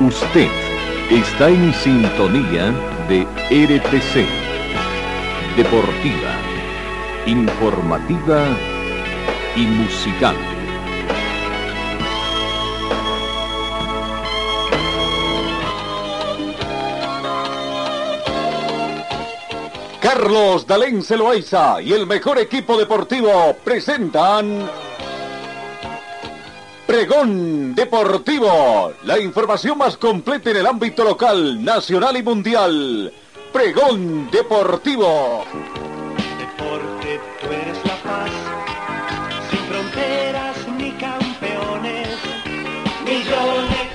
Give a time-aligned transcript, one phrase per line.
[0.00, 0.48] Usted
[1.08, 2.72] está en sintonía
[3.08, 4.26] de RTC.
[5.56, 6.34] Deportiva,
[7.26, 8.44] informativa
[9.54, 10.34] y musical.
[20.00, 24.68] Carlos Dalén Celoaiza y el mejor equipo deportivo presentan
[26.94, 33.12] Pregón Deportivo, la información más completa en el ámbito local, nacional y mundial.
[33.52, 35.44] Pregón Deportivo.
[36.38, 38.30] Deporte, tú eres la paz,
[39.50, 42.16] sin fronteras ni campeones,
[43.04, 43.88] millones.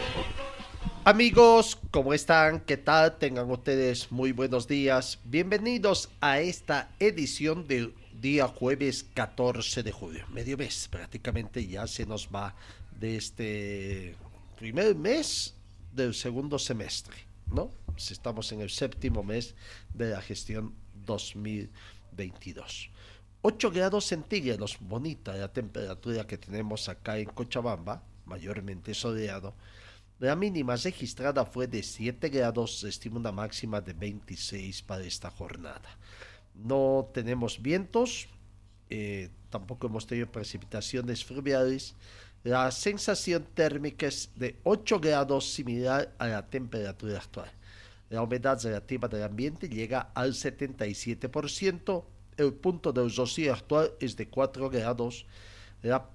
[1.06, 2.60] Amigos, ¿cómo están?
[2.60, 3.18] ¿Qué tal?
[3.18, 5.20] Tengan ustedes muy buenos días.
[5.24, 10.26] Bienvenidos a esta edición del día jueves 14 de julio.
[10.34, 12.56] Medio mes, prácticamente ya se nos va
[13.00, 14.16] de este
[14.58, 15.56] primer mes
[15.94, 17.16] del segundo semestre,
[17.52, 17.72] ¿no?
[17.88, 19.56] Pues estamos en el séptimo mes
[19.94, 20.74] de la gestión
[21.06, 22.90] 2022.
[23.42, 29.54] 8 grados centígrados, bonita la temperatura que tenemos acá en Cochabamba, mayormente soleado.
[30.20, 35.32] La mínima registrada fue de 7 grados, se estima una máxima de 26 para esta
[35.32, 35.98] jornada.
[36.54, 38.28] No tenemos vientos,
[38.90, 41.96] eh, tampoco hemos tenido precipitaciones fluviales.
[42.44, 47.52] La sensación térmica es de 8 grados similar a la temperatura actual.
[48.10, 52.06] La humedad relativa del ambiente llega al 77%.
[52.38, 55.26] El punto del rocío actual es de 4 grados.
[55.82, 56.10] La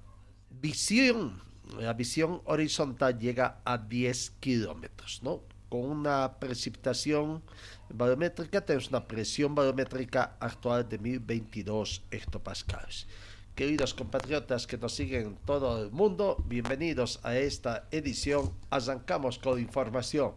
[0.50, 1.42] visión,
[1.78, 5.42] la visión horizontal llega a 10 kilómetros, ¿no?
[5.68, 7.42] Con una precipitación
[7.90, 13.06] barométrica, tenemos una presión barométrica actual de 1022 hectopascales.
[13.54, 18.52] Queridos compatriotas que nos siguen en todo el mundo, bienvenidos a esta edición.
[18.68, 20.32] Arrancamos con información.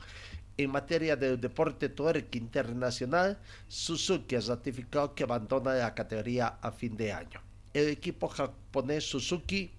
[0.56, 6.96] En materia del deporte tuerque internacional, Suzuki ha ratificado que abandona la categoría a fin
[6.96, 7.42] de año.
[7.74, 9.72] El equipo japonés Suzuki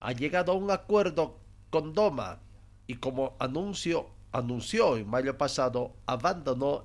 [0.00, 1.38] ha llegado a un acuerdo
[1.70, 2.38] con Doma
[2.86, 6.84] y como anuncio anunció en mayo pasado, abandonó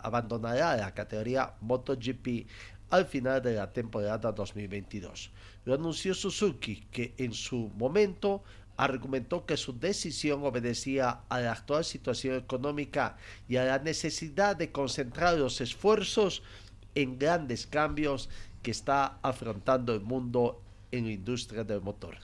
[0.00, 2.46] abandonará la categoría MotoGP
[2.90, 5.30] al final de la temporada 2022.
[5.64, 8.42] Lo anunció Suzuki, que en su momento
[8.78, 13.16] argumentó que su decisión obedecía a la actual situación económica
[13.48, 16.42] y a la necesidad de concentrar los esfuerzos
[16.94, 18.30] en grandes cambios
[18.62, 20.62] que está afrontando el mundo
[20.92, 22.16] en la industria del motor.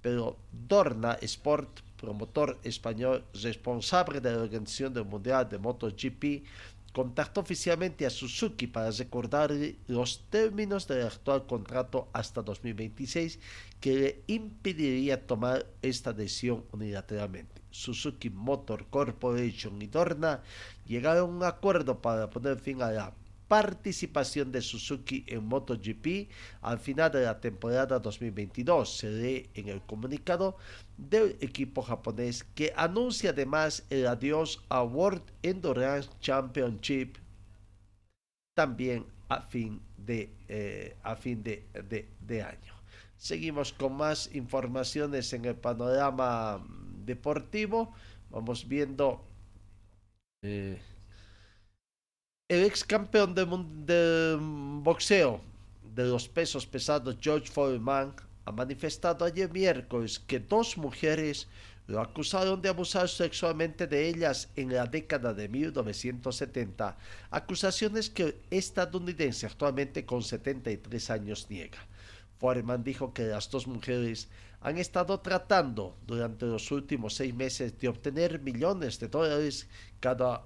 [0.00, 6.44] Pero Dorna Sport, promotor español responsable de la organización del Mundial de MotoGP,
[6.92, 9.52] contactó oficialmente a Suzuki para recordar
[9.86, 13.38] los términos del actual contrato hasta 2026
[13.80, 17.62] que le impediría tomar esta decisión unilateralmente.
[17.70, 20.42] Suzuki Motor Corporation y Dorna
[20.86, 23.14] llegaron a un acuerdo para poner fin a la
[23.46, 28.98] participación de Suzuki en MotoGP al final de la temporada 2022.
[28.98, 30.56] Se lee en el comunicado
[30.98, 37.16] del equipo japonés que anuncia además el adiós a World Endurance Championship
[38.54, 41.64] también a fin de, eh, a fin de,
[42.20, 42.74] de, año.
[43.16, 46.64] Seguimos con más informaciones en el panorama
[47.04, 47.94] deportivo.
[48.30, 49.24] Vamos viendo
[50.42, 50.80] eh,
[52.48, 54.36] el ex campeón de, de,
[54.82, 55.40] boxeo
[55.94, 58.14] de los pesos pesados George Foreman
[58.48, 61.46] ha manifestado ayer miércoles que dos mujeres
[61.86, 66.96] lo acusaron de abusar sexualmente de ellas en la década de 1970,
[67.30, 71.78] acusaciones que el estadounidense actualmente con 73 años niega.
[72.38, 74.28] Foreman dijo que las dos mujeres
[74.62, 79.68] han estado tratando durante los últimos seis meses de obtener millones de dólares
[80.00, 80.42] cada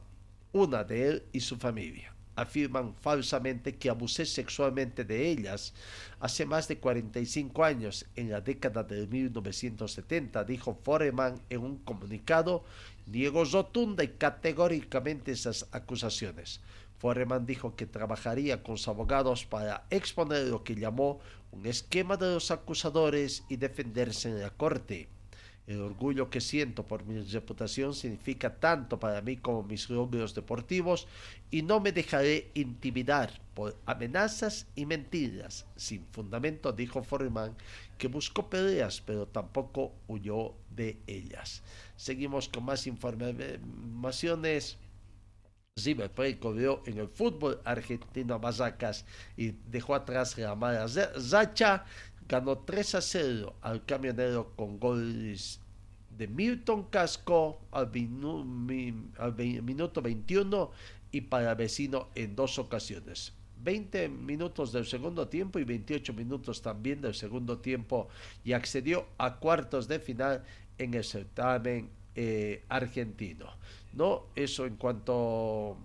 [0.53, 2.12] una de él y su familia.
[2.35, 5.75] Afirman falsamente que abusé sexualmente de ellas
[6.21, 12.65] hace más de 45 años, en la década de 1970, dijo Foreman en un comunicado,
[13.07, 16.61] niego rotunda y categóricamente esas acusaciones.
[16.99, 21.19] Foreman dijo que trabajaría con sus abogados para exponer lo que llamó
[21.51, 25.09] un esquema de los acusadores y defenderse en la corte.
[25.67, 31.07] El orgullo que siento por mi reputación significa tanto para mí como mis logros deportivos
[31.53, 37.55] y no me dejaré intimidar por amenazas y mentiras sin fundamento, dijo Foreman,
[37.97, 41.63] que buscó peleas pero tampoco huyó de ellas.
[41.97, 44.79] Seguimos con más informaciones.
[45.77, 49.07] River corrió en el fútbol argentino a Masacas
[49.39, 50.87] y dejó atrás la mala
[51.31, 51.87] racha
[52.33, 55.61] ganó 3 a 0 al camionero con goles
[56.17, 57.91] de Milton Casco al,
[59.63, 60.71] minuto 21
[61.11, 63.35] y para Vecino en dos ocasiones.
[63.63, 68.09] 20 minutos del segundo tiempo y 28 minutos también del segundo tiempo
[68.45, 70.43] y accedió a cuartos de final
[70.79, 73.47] en el certamen eh, argentino.
[73.93, 74.29] ¿no?
[74.35, 75.77] Eso en cuanto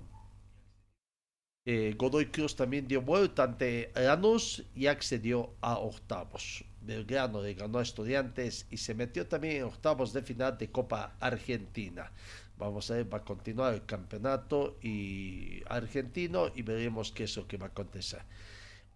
[1.69, 6.63] eh, Godoy Cruz también dio vuelta ante Lanús y accedió a octavos.
[6.81, 11.17] Belgrano le ganó a Estudiantes y se metió también en octavos de final de Copa
[11.19, 12.09] Argentina.
[12.57, 17.45] Vamos a ver, va a continuar el campeonato y argentino y veremos qué es lo
[17.49, 18.21] que va a acontecer.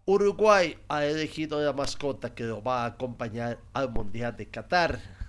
[0.06, 5.20] Uruguay ha elegido la mascota que lo va a acompañar al Mundial de Qatar.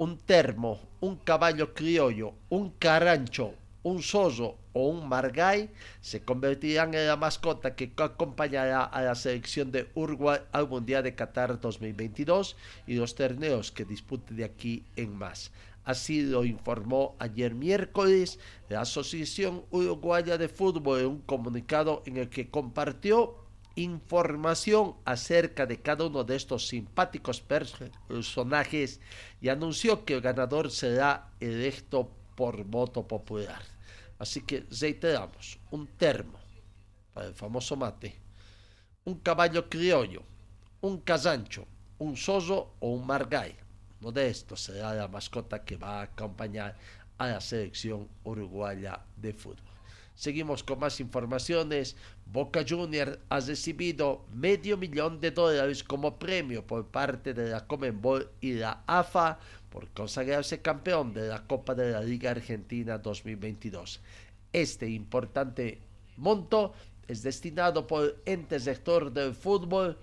[0.00, 7.08] Un termo, un caballo criollo, un carancho, un soso o un margay se convertirán en
[7.08, 12.56] la mascota que acompañará a la selección de Uruguay al Mundial de Qatar 2022
[12.86, 15.50] y los torneos que dispute de aquí en más.
[15.84, 22.28] Así lo informó ayer miércoles la Asociación Uruguaya de Fútbol en un comunicado en el
[22.28, 23.47] que compartió
[23.82, 29.00] información acerca de cada uno de estos simpáticos personajes
[29.40, 33.62] y anunció que el ganador será electo por voto popular.
[34.18, 36.38] Así que reiteramos, un termo
[37.14, 38.16] para el famoso mate,
[39.04, 40.22] un caballo criollo,
[40.80, 41.66] un casancho,
[41.98, 43.54] un soso o un margay.
[44.00, 46.76] Uno de estos será la mascota que va a acompañar
[47.16, 49.68] a la selección uruguaya de fútbol.
[50.18, 51.96] Seguimos con más informaciones.
[52.30, 58.30] Boca Junior ha recibido medio millón de dólares como premio por parte de la Comenbol
[58.42, 59.38] y la AFA
[59.70, 64.00] por consagrarse campeón de la Copa de la Liga Argentina 2022.
[64.52, 65.80] Este importante
[66.18, 66.74] monto
[67.06, 69.96] es destinado por ente sector del fútbol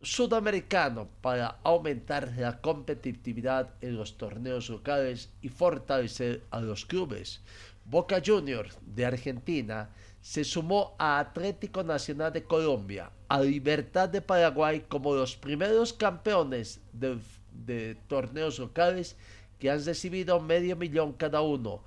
[0.00, 7.42] sudamericano para aumentar la competitividad en los torneos locales y fortalecer a los clubes.
[7.84, 9.90] Boca Juniors de Argentina
[10.26, 16.80] se sumó a Atlético Nacional de Colombia, a Libertad de Paraguay como los primeros campeones
[16.92, 17.20] del
[17.52, 19.16] de torneos locales
[19.60, 21.84] que han recibido medio millón cada uno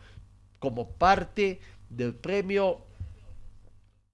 [0.57, 1.59] como parte
[1.89, 2.79] del premio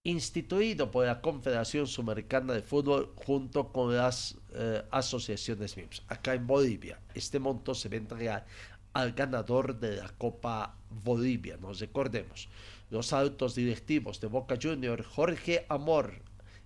[0.04, 6.02] instituido por la Confederación Sudamericana de Fútbol junto con las eh, asociaciones MIMS.
[6.08, 8.44] Acá en Bolivia, este monto se va
[8.94, 11.58] al ganador de la Copa Bolivia.
[11.58, 12.50] Nos recordemos,
[12.90, 16.22] los altos directivos de Boca Junior, Jorge Amor,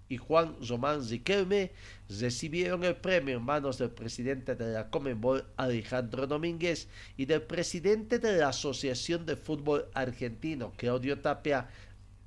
[0.10, 1.72] y Juan Román Riquelme
[2.10, 8.18] recibieron el premio en manos del presidente de la Comenbol Alejandro Domínguez y del presidente
[8.18, 11.70] de la Asociación de Fútbol Argentino Claudio Tapia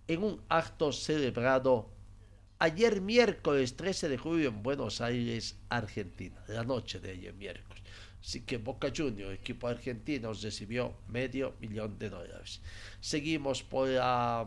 [0.07, 1.91] en un acto celebrado
[2.61, 7.82] ayer miércoles 13 de julio en Buenos Aires, Argentina, la noche de ayer miércoles.
[8.23, 12.61] Así que Boca Juniors, equipo argentino, recibió medio millón de dólares.
[13.01, 14.47] Seguimos por la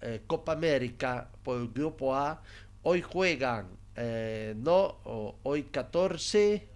[0.00, 2.42] eh, Copa América por el Grupo A.
[2.82, 4.98] Hoy juegan, eh, no,
[5.42, 6.68] hoy 14,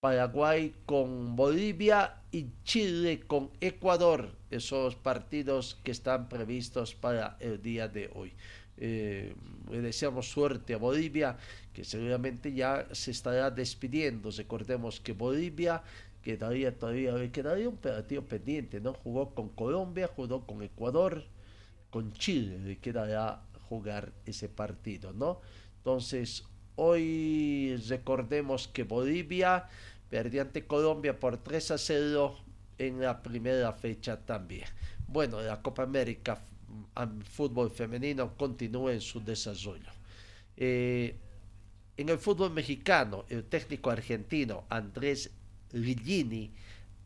[0.00, 4.30] Paraguay con Bolivia y Chile con Ecuador.
[4.50, 8.32] Esos partidos que están previstos para el día de hoy.
[8.76, 9.34] Eh,
[9.70, 11.36] deseamos suerte a Bolivia,
[11.72, 14.30] que seguramente ya se estará despidiendo.
[14.30, 15.82] Recordemos que Bolivia
[16.22, 18.94] quedaría todavía, quedaría un partido pendiente, ¿no?
[18.94, 21.24] Jugó con Colombia, jugó con Ecuador,
[21.90, 25.40] con Chile le quedará jugar ese partido, ¿no?
[25.78, 26.44] Entonces,
[26.76, 29.68] hoy recordemos que Bolivia
[30.08, 32.36] perdió ante Colombia por 3 a 0
[32.78, 34.64] en la primera fecha también.
[35.06, 36.40] Bueno, la Copa América
[37.24, 39.90] fútbol femenino continúa en su desarrollo.
[40.56, 41.16] Eh,
[41.96, 45.30] en el fútbol mexicano, el técnico argentino Andrés
[45.72, 46.52] Ligini,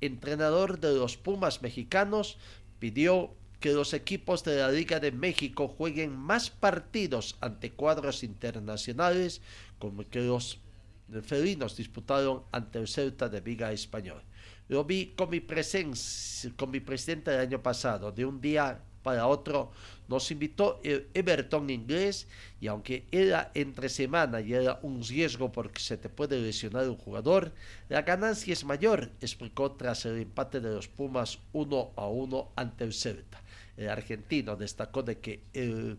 [0.00, 2.38] entrenador de los Pumas mexicanos,
[2.78, 9.40] pidió que los equipos de la Liga de México jueguen más partidos ante cuadros internacionales
[9.78, 10.60] como que los
[11.22, 14.22] felinos disputaron ante el Celta de Viga Español.
[14.68, 19.28] Lo vi con mi, presencia, con mi presidente el año pasado, de un día para
[19.28, 19.70] otro
[20.08, 22.26] nos invitó el Everton inglés
[22.60, 26.96] y aunque era entre semana y era un riesgo porque se te puede lesionar un
[26.96, 27.52] jugador,
[27.88, 32.82] la ganancia es mayor, explicó tras el empate de los Pumas 1 a 1 ante
[32.82, 33.40] el Celta.
[33.76, 35.98] El argentino destacó de que el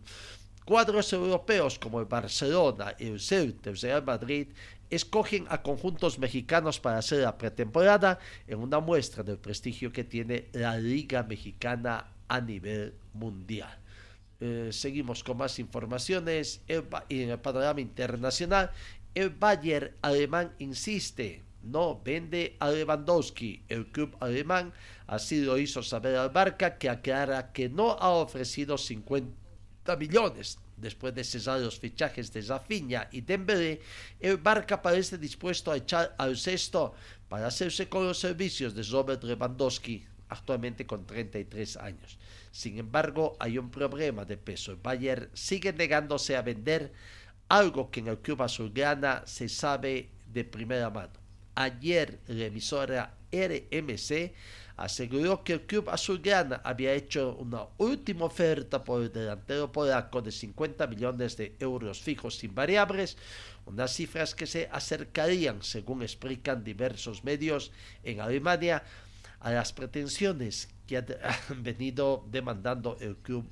[0.66, 4.48] cuadros europeos como el Barcelona, el Celta, el Real Madrid
[4.90, 10.50] escogen a conjuntos mexicanos para hacer la pretemporada en una muestra del prestigio que tiene
[10.52, 13.77] la Liga Mexicana a nivel mundial.
[14.39, 18.72] Eh, seguimos con más informaciones en el panorama internacional.
[19.15, 23.63] El Bayern alemán insiste, no vende a Lewandowski.
[23.67, 24.74] El club alemán
[25.07, 30.60] así lo hizo saber al Barca que aclara que no ha ofrecido 50 millones.
[30.77, 33.81] Después de cesar los fichajes de Zafiña y Dembélé,
[34.19, 36.93] el Barca parece dispuesto a echar al cesto
[37.27, 42.17] para hacerse con los servicios de Robert Lewandowski, actualmente con 33 años.
[42.51, 44.72] Sin embargo, hay un problema de peso.
[44.72, 46.91] El Bayern sigue negándose a vender
[47.50, 51.13] algo que en el club azulgrana se sabe de primera mano.
[51.55, 54.34] Ayer la emisora RMC
[54.77, 60.31] aseguró que el club azulgrana había hecho una última oferta por el delantero polaco de
[60.31, 63.17] 50 millones de euros fijos sin variables,
[63.65, 67.72] unas cifras que se acercarían, según explican diversos medios
[68.03, 68.84] en Alemania,
[69.48, 71.06] a las pretensiones que han
[71.63, 73.46] venido demandando el club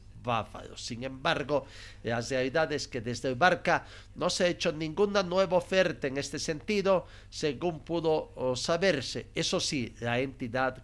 [0.75, 1.65] sin embargo,
[2.03, 3.85] la realidad es que desde el Barca
[4.15, 9.27] no se ha hecho ninguna nueva oferta en este sentido, según pudo oh, saberse.
[9.35, 10.83] Eso sí, la entidad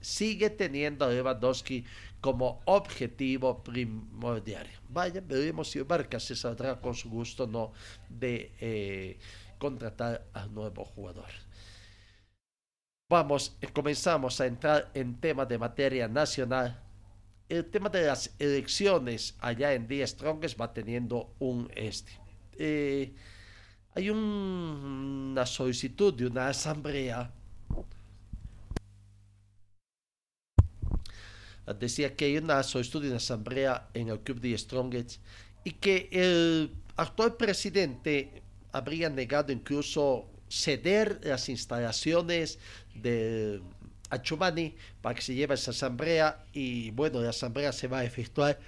[0.00, 1.84] sigue teniendo a Lewandowski
[2.20, 4.66] como objetivo primordial.
[4.88, 7.72] Vaya, veremos si el Barca se saldrá con su gusto no
[8.08, 9.18] de eh,
[9.58, 11.30] contratar al nuevo jugador.
[13.10, 16.80] Vamos, eh, comenzamos a entrar en temas de materia nacional
[17.48, 22.12] el tema de las elecciones allá en The Strongest va teniendo un este.
[22.56, 23.12] Eh,
[23.96, 27.32] hay una solicitud de una asamblea.
[31.80, 35.20] Decía que hay una solicitud de una asamblea en el club The Strongest
[35.64, 42.58] y que el actual presidente habría negado incluso ceder las instalaciones
[43.02, 43.60] de
[44.10, 48.04] a Chumani para que se lleve esa asamblea y bueno, la asamblea se va a
[48.04, 48.58] efectuar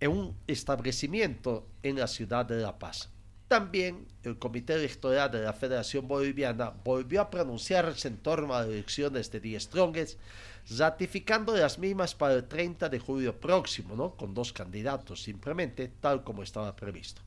[0.00, 3.10] en un establecimiento en la ciudad de La Paz.
[3.46, 8.68] También el Comité Electoral de la Federación Boliviana volvió a pronunciarse en torno a las
[8.68, 10.18] elecciones de Die Strongest,
[10.78, 14.16] ratificando las mismas para el 30 de julio próximo, ¿no?
[14.16, 17.20] con dos candidatos simplemente, tal como estaba previsto.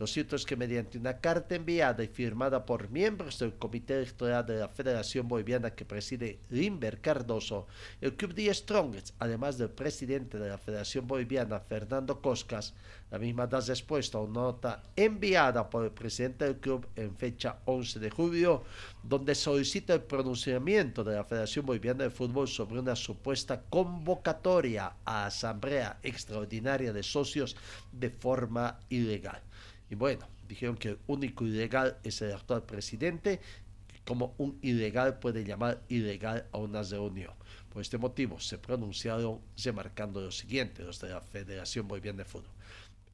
[0.00, 4.46] Lo cierto es que mediante una carta enviada y firmada por miembros del Comité Electoral
[4.46, 7.66] de la Federación Boliviana que preside Limber Cardoso,
[8.00, 12.72] el Club de Strongest, además del presidente de la Federación Boliviana, Fernando Coscas,
[13.10, 17.58] la misma da respuesta a una nota enviada por el presidente del club en fecha
[17.66, 18.64] 11 de julio,
[19.02, 25.26] donde solicita el pronunciamiento de la Federación Boliviana de Fútbol sobre una supuesta convocatoria a
[25.26, 27.54] asamblea extraordinaria de socios
[27.92, 29.42] de forma ilegal.
[29.90, 33.40] Y bueno, dijeron que el único ilegal es el actual presidente,
[34.06, 37.32] como un ilegal puede llamar ilegal a una reunión.
[37.72, 42.50] Por este motivo se pronunciaron remarcando lo siguiente, los de la Federación Boliviana de Fútbol.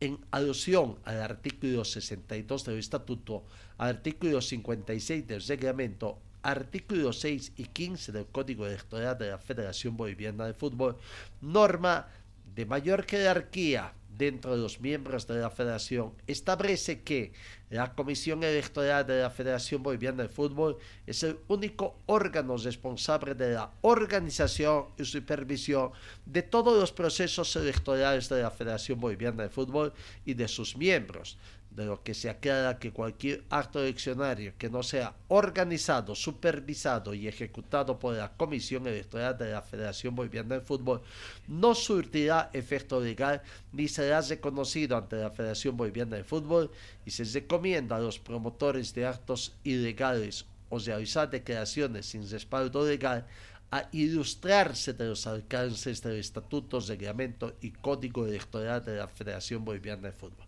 [0.01, 3.45] En alusión al artículo 62 del Estatuto,
[3.79, 10.47] artículo 56 del reglamento, artículo 6 y 15 del Código Electoral de la Federación Boliviana
[10.47, 10.97] de Fútbol,
[11.41, 12.09] norma
[12.55, 16.13] de mayor jerarquía dentro de los miembros de la federación.
[16.27, 17.33] Establece que
[17.71, 23.55] la Comisión Electoral de la Federación Boliviana de Fútbol es el único órgano responsable de
[23.55, 25.91] la organización y supervisión
[26.25, 29.93] de todos los procesos electorales de la Federación Boliviana de Fútbol
[30.25, 31.39] y de sus miembros,
[31.77, 37.29] de lo que se aclara que cualquier acto eleccionario que no sea organizado, supervisado y
[37.29, 41.03] ejecutado por la Comisión Electoral de la Federación Boliviana de Fútbol
[41.47, 43.43] no surtirá efecto legal
[43.73, 46.71] ni será reconocido ante la Federación Boliviana de Fútbol
[47.05, 53.27] y se recomienda a los promotores de actos ilegales o realizar declaraciones sin respaldo legal
[53.71, 60.09] a ilustrarse de los alcances del Estatuto, Reglamento y Código Electoral de la Federación Boliviana
[60.09, 60.46] de Fútbol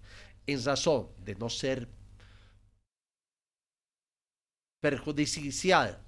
[0.48, 1.86] en razón de no ser
[4.80, 6.02] perjudicial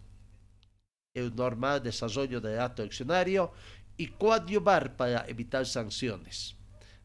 [1.15, 3.53] el normal desarrollo del acto eleccionario
[3.99, 6.57] y coadyuvar para evitar sanciones.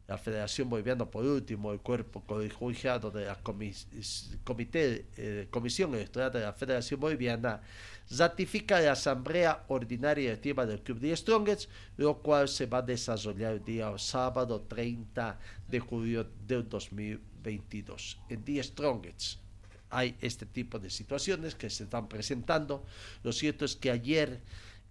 [0.07, 6.41] La Federación Boliviana, por último, el cuerpo colegiado de la comité, eh, Comisión Electoral de
[6.41, 7.62] la Federación Boliviana,
[8.12, 13.53] ratifica la Asamblea Ordinaria Electiva del Club de Strongest, lo cual se va a desarrollar
[13.53, 18.19] el día sábado 30 de julio del 2022.
[18.29, 19.39] En The Strongest
[19.89, 22.85] hay este tipo de situaciones que se están presentando.
[23.24, 24.41] Lo cierto es que ayer,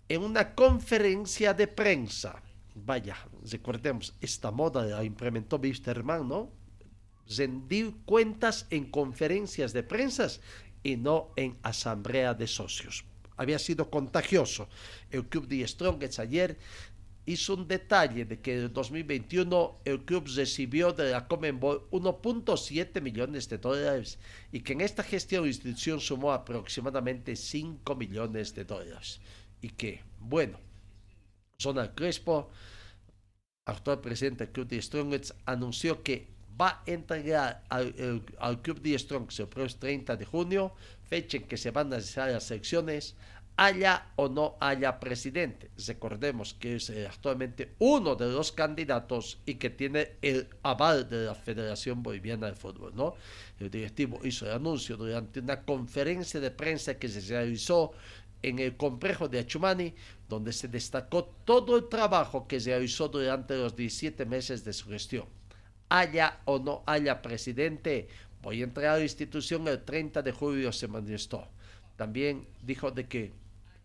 [0.08, 2.42] en una conferencia de prensa,
[2.74, 3.16] vaya,
[3.50, 6.50] recordemos, esta moda la implementó Wisterman, ¿no?
[7.26, 10.28] Rendir cuentas en conferencias de prensa
[10.82, 13.04] y no en asamblea de socios.
[13.36, 14.68] Había sido contagioso.
[15.10, 16.58] El club de Strongest ayer
[17.26, 23.48] hizo un detalle de que en 2021 el club recibió de la Comenbol 1.7 millones
[23.48, 24.18] de dólares
[24.52, 29.20] y que en esta gestión la institución sumó aproximadamente 5 millones de dólares.
[29.62, 30.58] Y que, bueno,
[31.64, 32.50] Zona Crespo,
[33.66, 36.28] actual presidente del club de Strongets, anunció que
[36.60, 40.74] va a entregar al, al club de Strongets el próximo 30 de junio,
[41.08, 43.16] fecha en que se van a realizar las elecciones,
[43.56, 45.70] haya o no haya presidente.
[45.86, 51.26] Recordemos que es eh, actualmente uno de los candidatos y que tiene el aval de
[51.26, 53.14] la Federación Boliviana de Fútbol, ¿no?
[53.60, 57.92] El directivo hizo el anuncio durante una conferencia de prensa que se realizó
[58.44, 59.94] en el complejo de Achumani,
[60.28, 64.90] donde se destacó todo el trabajo que se realizó durante los 17 meses de su
[64.90, 65.24] gestión.
[65.88, 68.08] Haya o no haya presidente,
[68.42, 71.48] voy a entrar a la institución el 30 de julio, se manifestó.
[71.96, 73.32] También dijo de que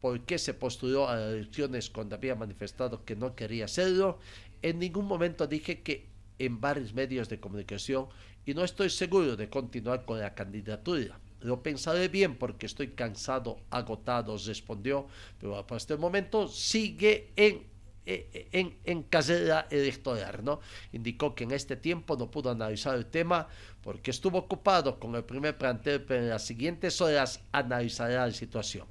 [0.01, 4.19] por qué se postuló a las elecciones cuando había manifestado que no quería hacerlo.
[4.61, 8.07] En ningún momento dije que en varios medios de comunicación
[8.45, 11.17] y no estoy seguro de continuar con la candidatura.
[11.41, 15.07] Lo pensaré bien porque estoy cansado, agotado, respondió,
[15.39, 17.69] pero hasta este momento sigue en
[18.05, 20.61] en, en carrera electoral, ¿no?
[20.93, 23.47] Indicó que en este tiempo no pudo analizar el tema
[23.83, 28.87] porque estuvo ocupado con el primer plantel, pero en las siguientes horas analizará la situación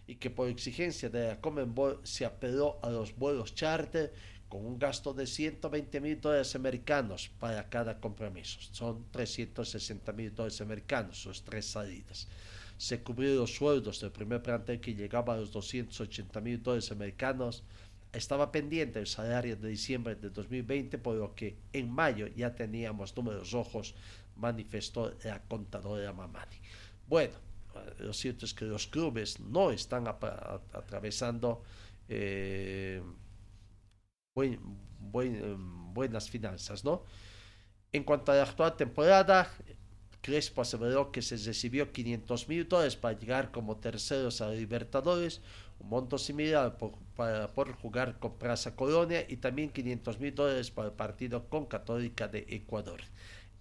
[0.07, 4.13] y que por exigencia de la Comenbol se apeló a los vuelos charter
[4.49, 8.59] con un gasto de 120 mil dólares americanos para cada compromiso.
[8.73, 12.27] Son 360 mil dólares americanos sus tres salidas.
[12.81, 17.63] Se cubrieron los sueldos del primer plantel que llegaba a los 280 mil dólares americanos.
[18.11, 23.15] Estaba pendiente el salario de diciembre de 2020, por lo que en mayo ya teníamos
[23.15, 23.93] números rojos,
[24.35, 26.55] manifestó la contadora Mamani.
[27.07, 27.35] Bueno,
[27.99, 31.61] lo cierto es que los clubes no están atravesando
[32.09, 32.99] eh,
[34.33, 37.03] buenas finanzas, ¿no?
[37.93, 39.51] En cuanto a la actual temporada,
[40.21, 45.41] Crespo aseveró que se recibió 500 mil dólares para llegar como terceros a Libertadores,
[45.79, 46.93] un monto similar por,
[47.55, 52.27] por jugar con Plaza Colonia y también 500 mil dólares para el partido con Católica
[52.27, 53.01] de Ecuador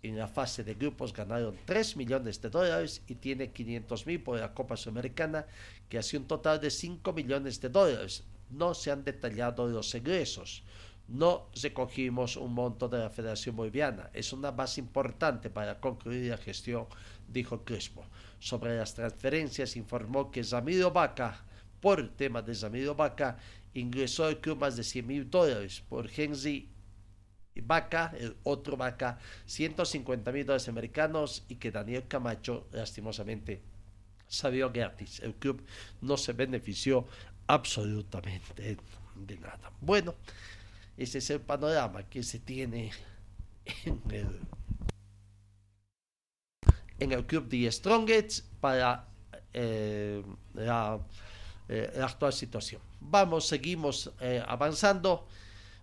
[0.03, 4.39] en la fase de grupos ganaron 3 millones de dólares y tiene 500 mil por
[4.39, 5.47] la Copa Sudamericana,
[5.89, 8.25] que hace un total de 5 millones de dólares.
[8.51, 10.63] No se han detallado los egresos.
[11.11, 14.11] No recogimos un monto de la Federación Boliviana.
[14.15, 16.87] Es una base importante para concluir la gestión,
[17.27, 18.05] dijo Crespo.
[18.39, 21.45] Sobre las transferencias, informó que Zamiro Vaca,
[21.81, 23.39] por tema de Zamiro Vaca,
[23.75, 25.83] ingresó al club más de 100 mil dólares.
[25.89, 26.69] Por Henry
[27.57, 33.63] Vaca, el otro Vaca, 150 mil dólares americanos y que Daniel Camacho lastimosamente
[34.29, 35.19] salió gratis.
[35.19, 35.67] El club
[36.03, 37.09] no se benefició
[37.49, 38.77] absolutamente
[39.17, 39.73] de nada.
[39.81, 40.15] Bueno,
[40.97, 42.91] ese es el panorama que se tiene
[43.85, 44.41] en el,
[46.99, 49.07] en el club de Strongest para
[49.53, 50.23] eh,
[50.55, 51.01] la,
[51.69, 52.81] eh, la, actual situación.
[53.01, 55.27] Vamos, seguimos eh, avanzando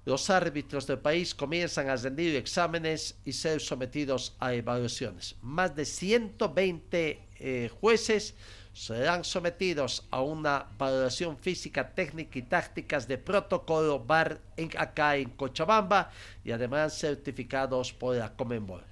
[0.08, 5.36] los árbitros del país comienzan a rendir exámenes y ser sometidos a evaluaciones.
[5.41, 8.34] Más de 120 eh, jueces
[8.78, 15.32] serán sometidos a una valoración física, técnica y tácticas de protocolo VAR en, acá en
[15.32, 16.12] Cochabamba
[16.46, 18.84] y además certificados por la Comenbol.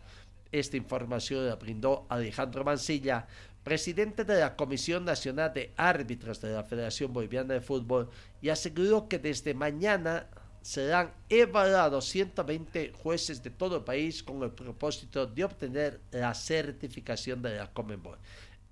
[0.51, 3.27] Esta información la brindó Alejandro Mancilla,
[3.63, 8.09] presidente de la Comisión Nacional de Árbitros de la Federación Boliviana de Fútbol,
[8.41, 10.25] y aseguró que desde mañana
[10.63, 17.43] serán evaluados 120 jueces de todo el país con el propósito de obtener la certificación
[17.43, 18.17] de la Comenbol.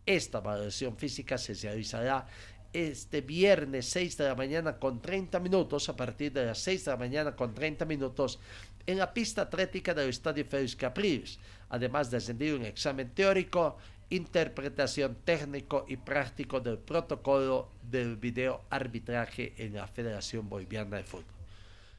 [0.05, 2.27] Esta evaluación física se realizará
[2.73, 6.91] este viernes 6 de la mañana con 30 minutos, a partir de las 6 de
[6.91, 8.39] la mañana con 30 minutos,
[8.85, 11.39] en la pista atlética del Estadio Félix Capriles,
[11.69, 13.77] además de ascendir un examen teórico,
[14.09, 21.25] interpretación técnico y práctico del protocolo del video arbitraje en la Federación Boliviana de Fútbol.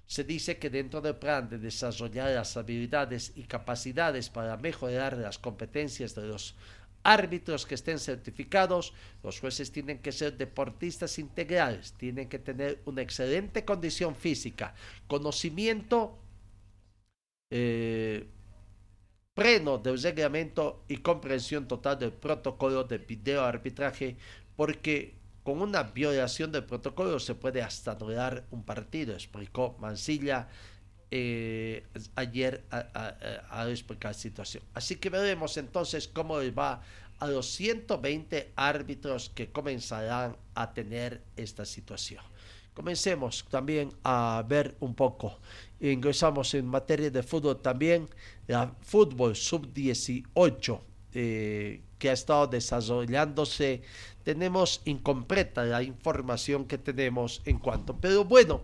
[0.06, 5.38] Se dice que dentro del plan de desarrollar las habilidades y capacidades para mejorar las
[5.38, 6.54] competencias de los
[7.04, 13.02] árbitros que estén certificados, los jueces tienen que ser deportistas integrales, tienen que tener una
[13.02, 14.74] excelente condición física,
[15.06, 16.18] conocimiento
[17.50, 18.26] eh,
[19.34, 24.16] pleno del reglamento y comprensión total del protocolo de video arbitraje,
[24.56, 30.48] porque con una violación del protocolo se puede hasta anular un partido, explicó Mansilla
[31.16, 31.84] eh,
[32.16, 34.64] ayer a, explicar la situación.
[34.74, 36.82] Así que veremos entonces cómo va
[37.20, 42.20] a los 120 árbitros que comenzarán a tener esta situación.
[42.74, 45.38] Comencemos también a ver un poco.
[45.78, 48.08] Ingresamos en materia de fútbol también,
[48.48, 50.80] la fútbol sub-18
[51.12, 53.82] eh, que ha estado desarrollándose.
[54.24, 57.96] Tenemos incompleta la información que tenemos en cuanto.
[58.00, 58.62] Pero bueno,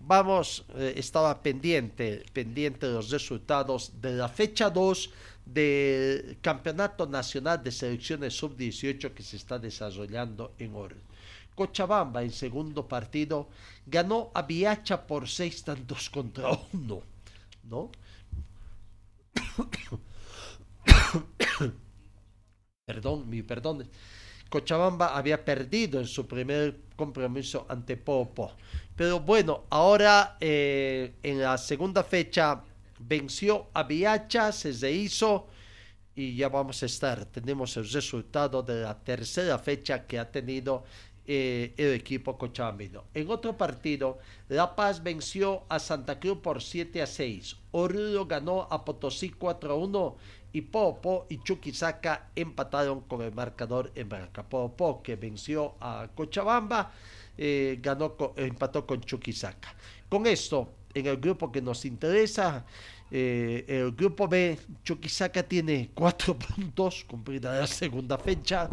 [0.00, 5.10] vamos, eh, estaba pendiente, pendiente de los resultados de la fecha 2
[5.44, 11.02] del Campeonato Nacional de Selecciones Sub-18 que se está desarrollando en orden.
[11.54, 13.48] Cochabamba en segundo partido
[13.86, 17.02] ganó a Viacha por seis tantos contra uno,
[17.64, 17.90] ¿no?
[22.86, 23.88] perdón, mi perdón.
[24.48, 28.52] Cochabamba había perdido en su primer compromiso ante Popo.
[29.00, 32.60] Pero bueno, ahora eh, en la segunda fecha
[32.98, 35.46] venció a Viacha, se hizo
[36.14, 37.24] y ya vamos a estar.
[37.24, 40.84] Tenemos el resultado de la tercera fecha que ha tenido
[41.26, 43.04] eh, el equipo cochabambino.
[43.14, 47.56] En otro partido, La Paz venció a Santa Cruz por 7 a 6.
[47.70, 50.16] Oruro ganó a Potosí 4 a 1
[50.52, 54.08] y Popo y Chuquisaca empataron con el marcador en.
[54.48, 56.92] Popo que venció a Cochabamba,
[57.36, 59.74] eh, ganó, empató con Chuquisaca.
[60.08, 62.64] Con esto, en el grupo que nos interesa,
[63.10, 68.68] eh, el grupo B, Chuquisaca tiene cuatro puntos, cumplida la segunda fecha.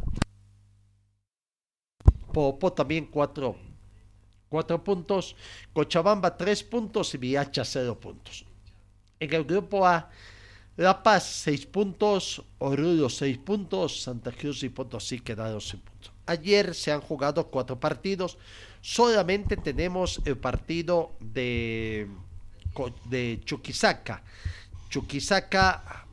[2.33, 3.55] Popo también cuatro,
[4.49, 5.35] cuatro puntos,
[5.73, 8.45] Cochabamba tres puntos y Viacha cero puntos.
[9.19, 10.09] En el grupo A,
[10.77, 16.11] La Paz seis puntos, Oruro seis puntos, Santa Cruz y Potosí quedaron sin puntos.
[16.27, 18.37] Ayer se han jugado cuatro partidos,
[18.79, 22.07] solamente tenemos el partido de,
[23.05, 24.21] de Chuquisaca.
[24.89, 26.05] Chuquisaca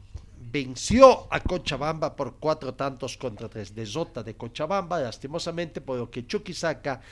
[0.51, 3.75] venció a Cochabamba por cuatro tantos contra tres.
[3.75, 7.03] Desota de Cochabamba, lastimosamente, por lo que Chuquisaca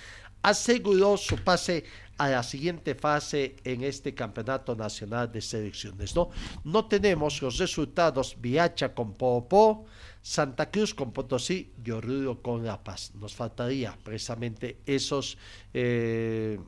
[0.42, 1.85] aseguró su pase
[2.18, 6.14] a la siguiente fase en este campeonato nacional de selecciones.
[6.14, 6.31] No,
[6.64, 9.87] no tenemos los resultados Viacha con Popo,
[10.20, 13.12] Santa Cruz con Potosí y con La Paz.
[13.14, 15.37] Nos faltaría precisamente esos
[15.74, 16.61] eh,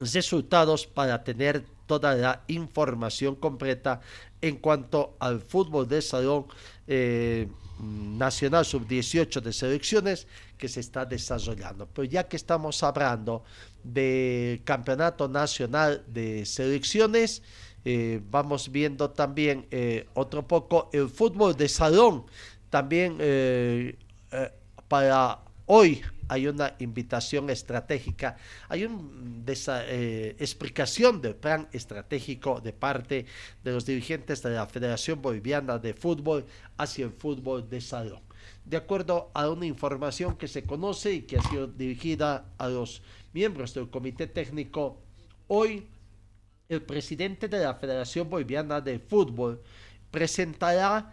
[0.00, 4.00] resultados para tener toda la información completa
[4.40, 6.46] en cuanto al fútbol de salón
[6.86, 7.48] eh,
[7.80, 11.86] nacional sub-18 de selecciones que se está desarrollando.
[11.86, 13.44] Pero ya que estamos hablando
[13.84, 17.42] de campeonato nacional de selecciones,
[17.84, 22.26] eh, vamos viendo también eh, otro poco el fútbol de salón.
[22.70, 23.16] También
[24.88, 28.36] para hoy hay una invitación estratégica,
[28.68, 29.02] hay una
[29.86, 33.26] eh, explicación del plan estratégico de parte
[33.64, 36.44] de los dirigentes de la Federación Boliviana de Fútbol
[36.76, 38.20] hacia el fútbol de salón.
[38.64, 43.02] De acuerdo a una información que se conoce y que ha sido dirigida a los
[43.32, 45.00] miembros del comité técnico,
[45.48, 45.86] hoy
[46.68, 49.62] el presidente de la Federación Boliviana de Fútbol
[50.10, 51.12] presentará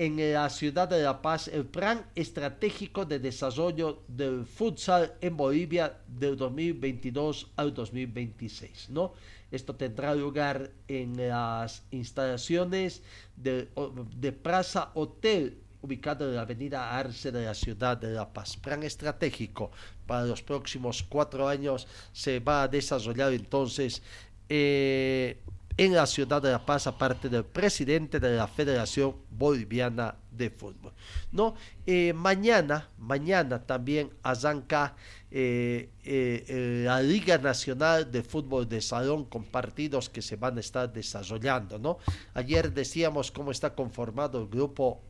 [0.00, 5.98] en la ciudad de La Paz el Plan Estratégico de Desarrollo del Futsal en Bolivia
[6.08, 9.12] del 2022 al 2026, ¿no?
[9.50, 13.02] Esto tendrá lugar en las instalaciones
[13.36, 13.68] de,
[14.16, 18.56] de Plaza Hotel ubicado en la avenida Arce de la ciudad de La Paz.
[18.56, 19.70] Plan estratégico
[20.06, 24.02] para los próximos cuatro años se va a desarrollar entonces
[24.48, 25.36] eh,
[25.80, 30.92] en la ciudad de La Paz, aparte del presidente de la Federación Boliviana de Fútbol.
[31.32, 31.54] ¿no?
[31.86, 34.94] Eh, mañana, mañana también arranca
[35.30, 40.60] eh, eh, la Liga Nacional de Fútbol de Salón con partidos que se van a
[40.60, 41.78] estar desarrollando.
[41.78, 41.96] ¿no?
[42.34, 45.00] Ayer decíamos cómo está conformado el grupo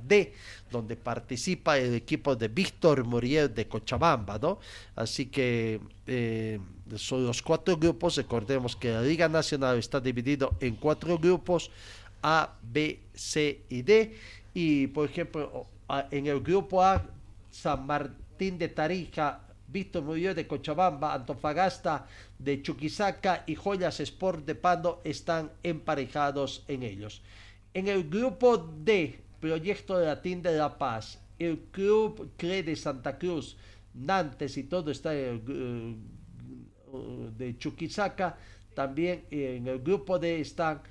[0.00, 0.32] D,
[0.70, 4.58] donde participa el equipo de Víctor Muriel de Cochabamba, ¿no?
[4.94, 5.80] Así que
[6.86, 11.70] los cuatro grupos, recordemos que la Liga Nacional está dividido en cuatro grupos,
[12.22, 14.16] A, B, C y D,
[14.52, 15.66] y por ejemplo,
[16.10, 17.04] en el grupo A,
[17.50, 22.06] San Martín de Tarija, Víctor Muriel de Cochabamba, Antofagasta
[22.38, 27.22] de Chuquisaca y Joyas Sport de Pando están emparejados en ellos.
[27.72, 33.56] En el grupo D, Proyecto Latín de La Paz, el Club CRE de Santa Cruz,
[33.94, 35.96] Nantes y todo está en el, uh,
[37.36, 38.36] de Chuquisaca,
[38.74, 40.82] también en el grupo de están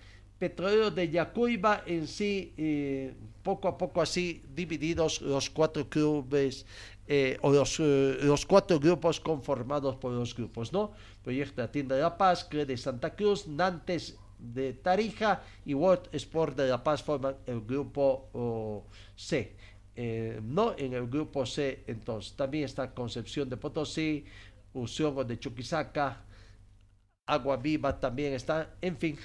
[0.43, 3.13] Petrolero de Yacuiba en sí, eh,
[3.43, 6.65] poco a poco así divididos los cuatro clubes
[7.07, 10.91] eh, o los, eh, los, cuatro grupos conformados por los grupos, ¿no?
[11.23, 16.57] Proyecto Latín de La Paz, CRE de Santa Cruz, Nantes de Tarija y World Sport
[16.57, 18.83] de La Paz forman el grupo
[19.15, 19.55] C.
[19.95, 24.25] Eh, no en el grupo C, entonces también está Concepción de Potosí,
[24.73, 26.25] Usiongo de Chuquisaca,
[27.25, 29.17] Agua Viva también está, en fin,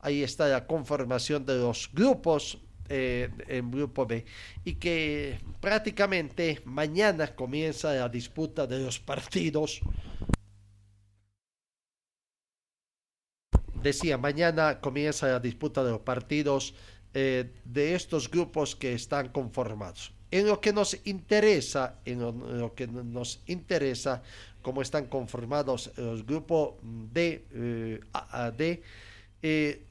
[0.00, 4.24] ahí está la conformación de los grupos eh, en grupo B
[4.64, 9.80] y que prácticamente mañana comienza la disputa de los partidos
[13.86, 16.74] decía, mañana comienza la disputa de los partidos
[17.14, 20.12] eh, de estos grupos que están conformados.
[20.30, 24.22] En lo que nos interesa, en lo, que nos interesa,
[24.66, 28.00] cómo están conformados los grupos de, eh,
[28.56, 28.82] de
[29.40, 29.86] eh,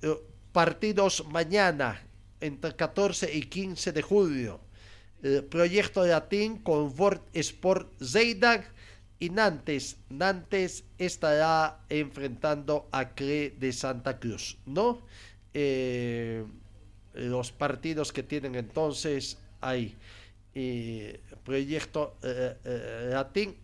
[0.51, 2.03] partidos mañana
[2.41, 4.59] entre 14 y 15 de julio.
[5.49, 8.65] proyecto Latín con Word Sport Zeidag
[9.17, 15.03] y Nantes, Nantes estará enfrentando a CRE de Santa Cruz, ¿no?
[15.53, 16.43] Eh,
[17.13, 19.95] los partidos que tienen entonces ahí.
[20.53, 23.55] Eh, proyecto eh, Latín,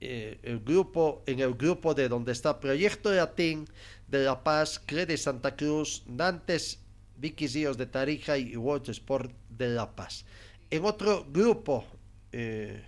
[0.00, 3.66] el grupo, en el grupo de donde está Proyecto Latín
[4.08, 6.80] de La Paz, CRE de Santa Cruz, Nantes,
[7.16, 10.24] Viquisíos de Tarija y World Sport de La Paz.
[10.70, 11.84] En otro grupo,
[12.32, 12.82] eh,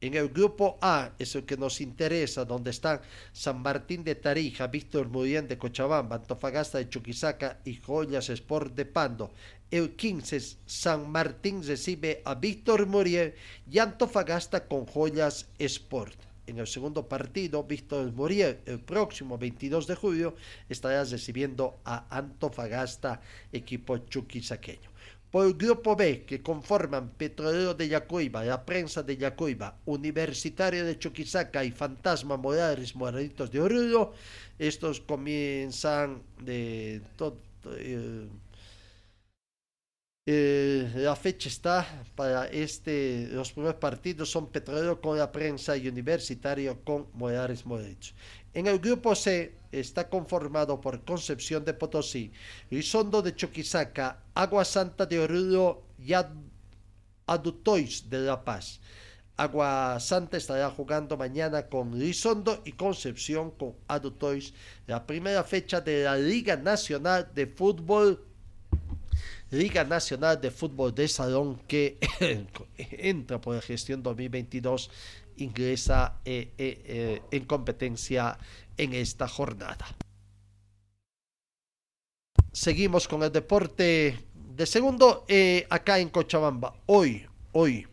[0.00, 3.00] en el grupo A, es el que nos interesa, donde están
[3.32, 8.84] San Martín de Tarija, Víctor Muriel de Cochabamba, Antofagasta de Chuquisaca y Joyas Sport de
[8.84, 9.32] Pando.
[9.74, 13.34] El 15, San Martín recibe a Víctor Muriel
[13.68, 16.14] y Antofagasta con Joyas Sport.
[16.46, 20.36] En el segundo partido, Víctor Muriel, el próximo 22 de julio,
[20.68, 24.90] estará recibiendo a Antofagasta, equipo chuquisaqueño
[25.32, 31.00] por el grupo B que conforman Petrolero de Yacuiba, la prensa de Yacuiba, Universitario de
[31.00, 34.12] Chuquisaca y Fantasma Morales Moraditos de Oruro.
[34.56, 37.38] Estos comienzan de todo.
[37.72, 38.28] Eh,
[40.26, 45.86] eh, la fecha está para este, los primeros partidos son Petrolero con la prensa y
[45.86, 48.14] Universitario con Morales Moraditos.
[48.54, 52.32] En el grupo C está conformado por Concepción de Potosí,
[52.70, 56.12] Rizondo de Choquisaca, Agua Santa de Oruro y
[57.26, 58.80] Adutois de La Paz.
[59.36, 64.54] Agua Santa estará jugando mañana con Rizondo y Concepción con Adutois,
[64.86, 68.33] la primera fecha de la Liga Nacional de Fútbol
[69.50, 71.98] Liga Nacional de Fútbol de Salón que
[72.76, 74.90] entra por la gestión 2022
[75.36, 78.38] ingresa eh, eh, eh, en competencia
[78.76, 79.86] en esta jornada.
[82.52, 85.26] Seguimos con el deporte de segundo
[85.68, 86.74] acá en Cochabamba.
[86.86, 87.86] Hoy, hoy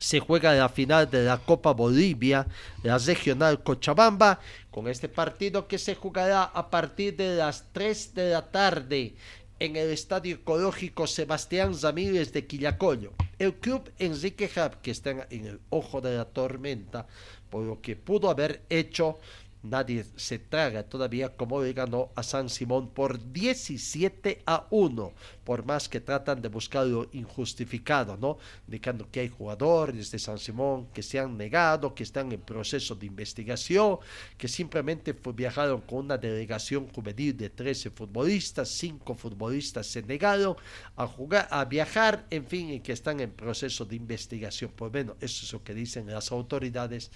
[0.00, 2.46] se juega la final de la Copa Bolivia,
[2.82, 8.30] la regional Cochabamba, con este partido que se jugará a partir de las 3 de
[8.30, 9.14] la tarde
[9.60, 13.12] en el Estadio Ecológico Sebastián Ramírez de Quillacollo.
[13.38, 17.06] El club Enrique Hub, que está en el ojo de la tormenta,
[17.50, 19.18] por lo que pudo haber hecho
[19.62, 25.12] Nadie se traga todavía como le ganó a San Simón por 17 a 1,
[25.44, 28.38] por más que tratan de buscar lo injustificado, ¿no?
[28.66, 32.94] Indicando que hay jugadores de San Simón que se han negado, que están en proceso
[32.94, 33.98] de investigación,
[34.38, 40.56] que simplemente viajaron con una delegación juvenil de 13 futbolistas, 5 futbolistas se negaron
[40.96, 44.72] a jugar, a viajar, en fin, y que están en proceso de investigación.
[44.74, 47.10] Pues bueno, eso es lo que dicen las autoridades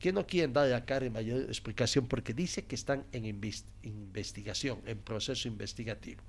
[0.00, 4.98] que no quieren dar a cara mayor explicación porque dice que están en investigación, en
[4.98, 6.22] proceso investigativo.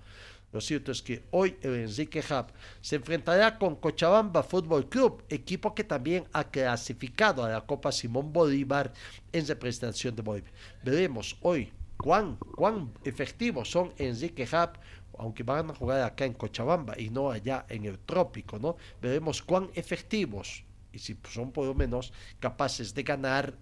[0.52, 2.48] Lo cierto es que hoy el Enrique Hub
[2.82, 8.34] se enfrentará con Cochabamba Fútbol Club, equipo que también ha clasificado a la Copa Simón
[8.34, 8.92] Bolívar
[9.32, 10.52] en representación de Bolivia.
[10.84, 14.78] Veremos hoy cuán, cuán efectivos son Enrique Hub,
[15.18, 18.76] aunque van a jugar acá en Cochabamba y no allá en el trópico, ¿no?
[19.02, 23.58] Veremos cuán efectivos y si son por lo menos capaces de ganar,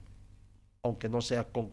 [0.84, 1.70] aunque no sea con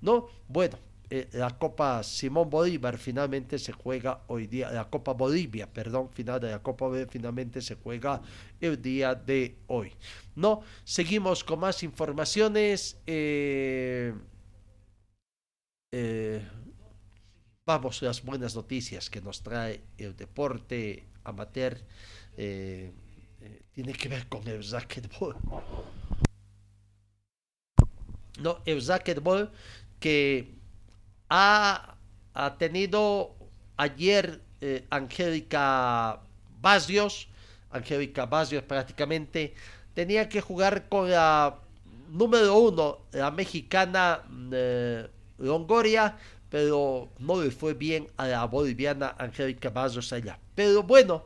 [0.00, 0.26] ¿no?
[0.48, 0.78] Bueno,
[1.14, 6.40] eh, la Copa Simón Bolívar finalmente se juega hoy día, la Copa Bolivia, perdón, final
[6.40, 8.22] de la Copa Bolivia finalmente se juega
[8.58, 9.92] el día de hoy.
[10.34, 12.96] No, seguimos con más informaciones.
[13.06, 14.14] Eh,
[15.92, 16.42] eh,
[17.66, 21.76] vamos a las buenas noticias que nos trae el deporte amateur.
[23.72, 25.36] Tiene que ver con el racquetball.
[28.40, 29.50] No, el racquetball
[30.00, 30.54] que
[31.28, 31.96] ha,
[32.58, 33.34] tenido
[33.76, 36.20] ayer eh, Angélica
[36.60, 37.28] Basios,
[37.70, 39.54] Angélica prácticamente,
[39.94, 41.58] tenía que jugar con la
[42.10, 46.16] número uno, la mexicana eh, Longoria,
[46.50, 50.38] pero no le fue bien a la boliviana Angélica Basios allá.
[50.54, 51.24] Pero bueno,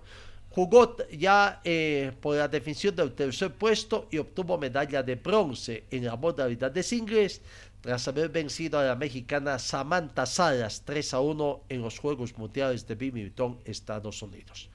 [0.56, 6.06] jugó ya eh, por la definición del tercer puesto y obtuvo medalla de bronce en
[6.06, 7.42] la modalidad de singles
[7.82, 12.86] tras haber vencido a la mexicana Samantha Salas 3 a 1 en los Juegos Mundiales
[12.86, 14.70] de Bimilton, Estados Unidos.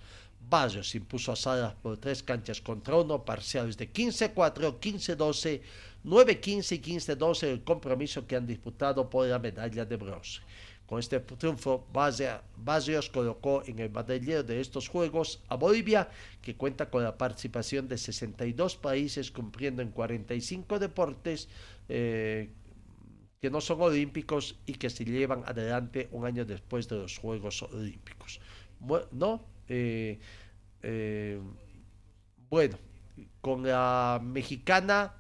[0.48, 5.62] Barrios impuso a Salas por tres canchas contra uno, parciales de 15-4, 15-12,
[6.06, 10.42] 9-15 y 15-12 el compromiso que han disputado por la medalla de bronce.
[10.92, 16.10] Con este triunfo, Barrios colocó en el medallero de estos Juegos a Bolivia,
[16.42, 21.48] que cuenta con la participación de 62 países cumpliendo en 45 deportes,
[21.88, 22.50] eh,
[23.40, 27.64] que no son olímpicos y que se llevan adelante un año después de los Juegos
[27.64, 28.42] Olímpicos.
[29.70, 30.20] Eh,
[30.84, 31.40] eh,
[32.50, 32.78] bueno,
[33.40, 35.16] con la mexicana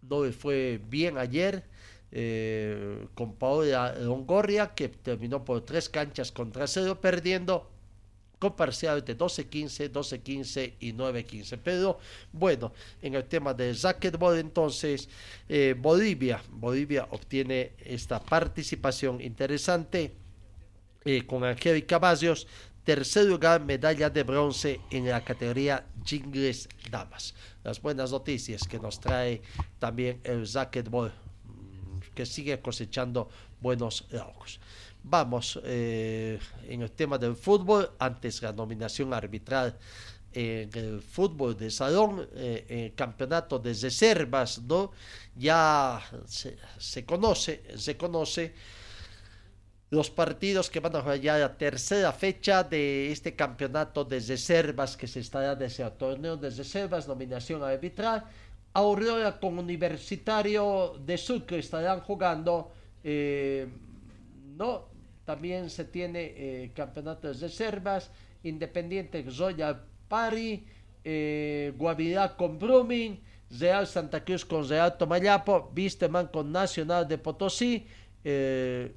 [0.00, 1.64] no le fue bien ayer,
[2.12, 7.70] eh, con Paola Longoria, que terminó por tres canchas contra cero, perdiendo
[8.38, 11.58] con parciales de 12-15, 12-15 y 9-15.
[11.62, 11.98] Pero
[12.32, 15.08] bueno, en el tema del racquetball entonces
[15.48, 20.14] eh, Bolivia, Bolivia obtiene esta participación interesante
[21.04, 22.46] eh, con Angélica Caballos,
[22.84, 27.34] tercer lugar, medalla de bronce en la categoría jingles damas.
[27.64, 29.40] Las buenas noticias que nos trae
[29.78, 31.12] también el racquetball,
[32.16, 33.28] que sigue cosechando
[33.60, 34.58] buenos logros.
[35.04, 39.78] Vamos, eh, en el tema del fútbol, antes la nominación arbitral
[40.32, 44.92] en el fútbol de salón, eh, en el campeonato de reservas, ¿no?
[45.34, 46.02] Ya
[46.78, 48.52] se, conoce, se conoce
[49.90, 55.06] los partidos que van a jugar la tercera fecha de este campeonato de reservas que
[55.06, 58.24] se estará desde el torneo de reservas, nominación arbitral.
[58.76, 63.66] Aurora con Universitario de Sucre estarán jugando, eh,
[64.54, 64.84] no,
[65.24, 68.10] también se tiene eh, campeonatos de reservas,
[68.42, 70.66] Independiente Royal Pari,
[71.02, 73.18] eh, Guavirá con Brumming,
[73.58, 77.86] Real Santa Cruz con Real Tomayapo, Visteman con Nacional de Potosí.
[78.24, 78.94] Eh,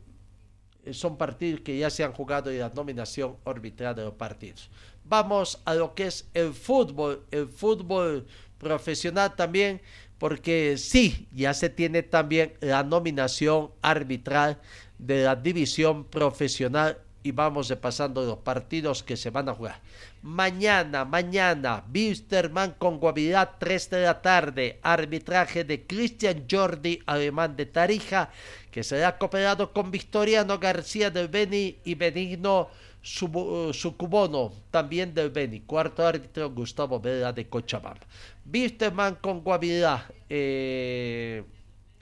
[0.92, 4.70] son partidos que ya se han jugado y la nominación arbitral de los partidos.
[5.06, 8.28] Vamos a lo que es el fútbol, el fútbol
[8.60, 9.82] profesional también,
[10.20, 14.60] porque sí, ya se tiene también la nominación arbitral
[15.00, 19.80] de la división profesional y vamos repasando los partidos que se van a jugar.
[20.22, 24.80] Mañana, mañana, Bisterman con Guavirá, 3 de la tarde.
[24.82, 28.30] Arbitraje de Cristian Jordi, alemán de Tarija,
[28.72, 32.70] que será cooperado con Victoriano García del Beni y Benigno
[33.02, 35.62] Sucubono, también del Beni.
[35.62, 38.06] Cuarto árbitro, Gustavo Vela de Cochabamba.
[38.52, 40.08] Bisterman con Guavirá.
[40.30, 41.44] Eh,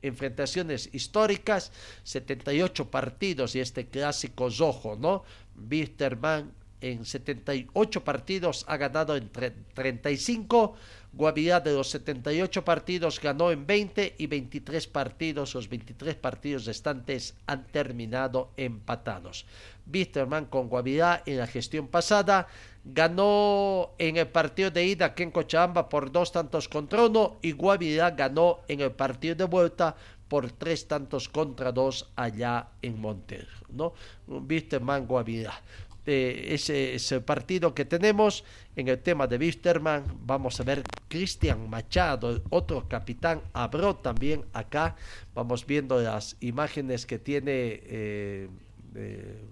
[0.01, 1.71] enfrentaciones históricas,
[2.03, 5.23] 78 partidos y este clásico rojo, ¿no?
[5.69, 9.29] Wisterman en 78 partidos ha ganado en
[9.73, 10.75] 35,
[11.13, 17.33] Guavirá de los 78 partidos ganó en 20 y 23 partidos, los 23 partidos restantes
[17.47, 19.45] han terminado empatados.
[19.91, 22.47] Wisterman con Guavirá en la gestión pasada
[22.83, 27.51] ganó en el partido de ida aquí en Cochabamba por dos tantos contra uno y
[27.51, 29.95] Guavirá ganó en el partido de vuelta
[30.27, 33.93] por tres tantos contra dos allá en Monterrey, ¿no?
[34.27, 35.61] Wisterman Guavirá.
[36.05, 38.45] Eh, ese es el partido que tenemos
[38.77, 40.05] en el tema de Wisterman.
[40.21, 44.95] Vamos a ver Cristian Machado, otro capitán, habló también acá.
[45.35, 48.47] Vamos viendo las imágenes que tiene eh,
[48.95, 49.45] eh,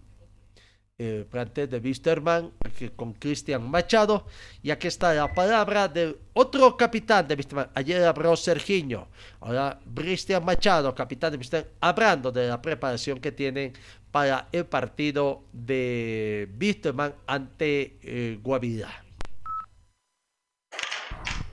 [1.30, 2.54] plantel de Wisterman
[2.96, 4.26] con Cristian Machado.
[4.64, 7.70] Y aquí está la palabra del otro capitán de Wisterman.
[7.76, 9.08] Ayer habló Sergiño,
[9.42, 13.74] ahora Cristian Machado, capitán de Wisterman, hablando de la preparación que tienen
[14.12, 19.04] para el partido de Wisterman ante eh, Guavirá.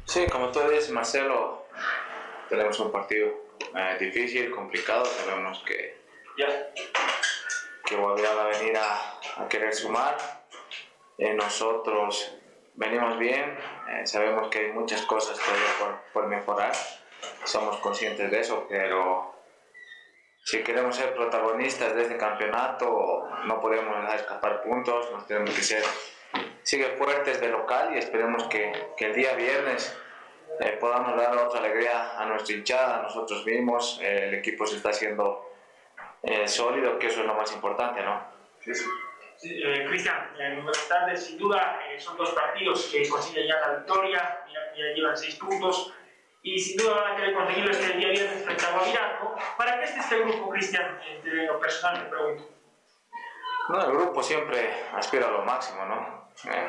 [0.05, 1.67] Sí, como tú dices, Marcelo,
[2.49, 3.29] tenemos un partido
[3.75, 5.05] eh, difícil, complicado.
[5.07, 5.97] Sabemos que,
[7.97, 10.17] que va a venir a, querer sumar.
[11.19, 12.35] Eh, nosotros
[12.75, 16.73] venimos bien, eh, sabemos que hay muchas cosas todavía por, mejorar.
[17.45, 19.35] Somos conscientes de eso, pero
[20.45, 25.63] si queremos ser protagonistas de este campeonato, no podemos dejar escapar puntos, nos tenemos que
[25.63, 25.85] ser
[26.63, 29.95] sigue fuertes de local y esperemos que, que el día viernes
[30.61, 34.01] eh, podamos dar otra alegría a nuestra hinchada, a nosotros mismos.
[34.03, 35.52] Eh, el equipo se está haciendo
[36.23, 38.27] eh, sólido, que eso es lo más importante, ¿no?
[38.61, 38.87] Sí, sí.
[39.89, 41.27] Cristian, buenas tardes.
[41.27, 45.93] Sin duda, son dos partidos que consiguen ya la victoria, ya, ya, llevan seis puntos
[46.43, 49.21] y sin duda van a querer conseguirlo este día viernes frente a Guavirá.
[49.57, 51.01] ¿Para qué es este grupo, Cristian?
[51.25, 52.49] De lo personal, te pregunto.
[53.69, 56.23] No, el grupo siempre aspira a lo máximo, ¿no?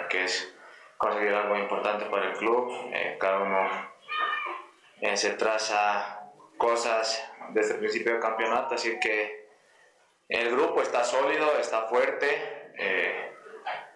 [0.09, 0.55] que es
[0.97, 2.71] conseguir algo importante para el club.
[2.93, 3.67] Eh, cada uno
[5.01, 6.21] eh, se traza
[6.57, 9.42] cosas desde el principio del campeonato, así que
[10.33, 12.71] el grupo está sólido, está fuerte.
[12.77, 13.29] Eh,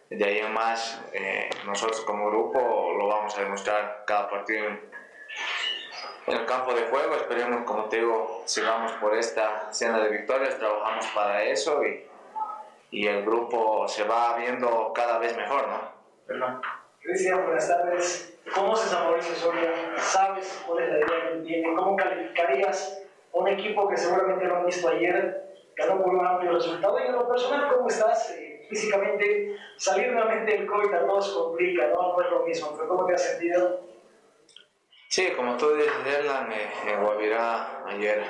[0.10, 1.02] de ahí en más,
[1.66, 4.90] nosotros como grupo lo vamos a demostrar cada partido en,
[6.28, 7.16] el campo de juego.
[7.16, 12.08] Esperemos, como te digo, sigamos por esta cena de victorias, trabajamos para eso y,
[12.92, 15.92] y el grupo se va viendo cada vez mejor, ¿no?
[16.26, 16.62] Perdón.
[17.02, 18.38] Cristian, buenas tardes.
[18.54, 19.72] ¿Cómo se Mauricio Soria?
[19.98, 21.76] ¿Sabes cuál es la idea que tiene?
[21.76, 23.02] ¿Cómo calificarías
[23.34, 25.47] a un equipo que seguramente lo han visto ayer?
[25.78, 27.00] Ganó por un amplio resultado.
[27.00, 28.32] Y en lo personal, ¿cómo estás?
[28.32, 32.14] Eh, físicamente, salir nuevamente del COVID a todos complica, ¿no?
[32.14, 33.82] No es lo mismo, pero ¿cómo te has sentido?
[35.08, 38.24] Sí, como tú dices, Erlan, eh, en Guavirá ayer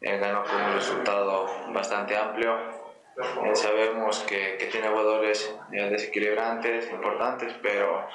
[0.00, 2.76] eh, ganó con un resultado bastante amplio
[3.18, 8.06] eh, sabemos que, que, tiene jugadores eh, desequilibrantes, importantes, pero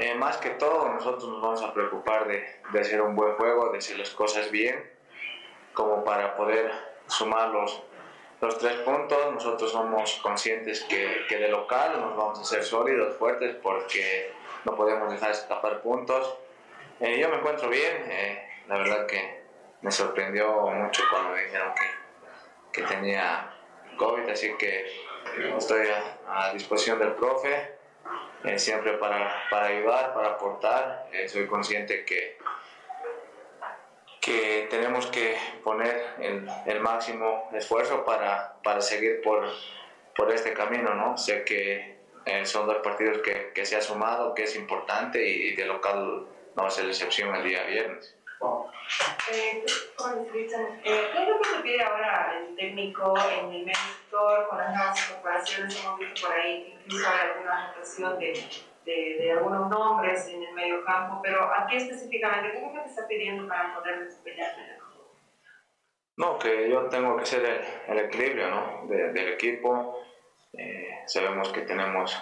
[0.00, 3.70] eh, más que todo nosotros nos vamos a preocupar de, de, hacer un buen juego,
[3.70, 4.90] de hacer las cosas bien,
[5.74, 6.72] como para poder
[7.06, 7.82] sumar los,
[8.40, 9.32] los tres puntos.
[9.32, 14.32] Nosotros somos conscientes que, que de local nos vamos a hacer sólidos, fuertes, porque
[14.64, 16.36] no podemos dejar escapar puntos.
[17.00, 19.44] yo me encuentro bien, la verdad que
[19.82, 23.52] me sorprendió mucho cuando me dijeron que, que tenía
[23.96, 24.86] COVID, así que
[25.56, 25.88] estoy
[26.28, 27.76] a, disposición del profe,
[28.44, 31.08] eh, siempre para, para, ayudar, para aportar.
[31.12, 32.38] Eh, soy consciente que,
[34.26, 39.46] que tenemos que poner el, el máximo esfuerzo para, para seguir por,
[40.16, 40.94] por, este camino.
[40.94, 41.16] ¿no?
[41.16, 45.54] Sé que eh, son dos partidos que, que, se ha sumado, que es importante y
[45.54, 48.16] de local no va a ser la el día viernes.
[58.86, 62.88] De, de, algunos nombres en el medio campo, pero aquí específicamente, ¿qué es lo que
[62.88, 64.60] está pidiendo para poder desempeñarse
[66.16, 68.86] No, que yo tengo que ser el, el equilibrio ¿no?
[68.86, 70.00] de, del equipo.
[70.54, 72.16] Eh, sabemos que tenemos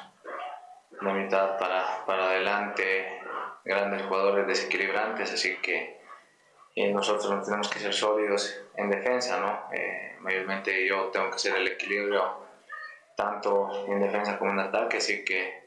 [1.01, 3.21] una mitad para, para adelante,
[3.65, 5.95] grandes jugadores desequilibrantes, así que
[6.77, 9.73] nosotros no tenemos que ser sólidos en defensa, ¿no?
[9.73, 12.45] Eh, mayormente yo tengo que ser el equilibrio
[13.17, 15.64] tanto en defensa como en ataque, así que,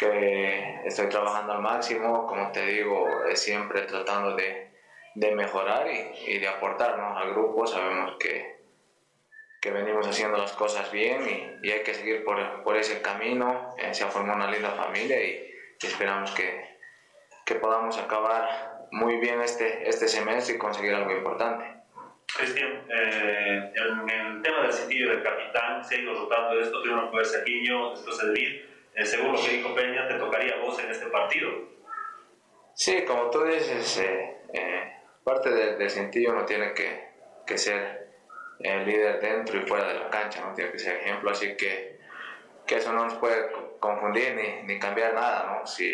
[0.00, 4.70] que estoy trabajando al máximo, como te digo, siempre tratando de,
[5.14, 7.18] de mejorar y, y, de aportar ¿no?
[7.18, 7.66] al grupo.
[7.66, 8.60] Sabemos que,
[9.60, 13.74] que venimos haciendo las cosas bien y, y hay que seguir por, por ese camino.
[13.76, 16.78] Eh, se ha formado una linda familia y, y esperamos que,
[17.44, 21.66] que podamos acabar muy bien este, este semestre y conseguir algo importante.
[22.38, 26.96] Cristian, eh, en el tema del sentido del capitán, se ha ido rotando esto, tiene
[26.96, 30.90] una fuerza Saquiño, después Elvir, eh, según que dijo Peña, te tocaría a vos en
[30.90, 31.50] este partido.
[32.74, 34.92] Sí, como tú dices, eh, eh
[35.24, 37.08] parte del, sentido no tiene que,
[37.46, 38.08] que ser
[38.58, 41.98] el líder dentro y fuera de la cancha, no tiene que ser ejemplo, así que,
[42.66, 45.66] que eso no nos puede confundir ni, ni cambiar nada, ¿no?
[45.66, 45.92] Si,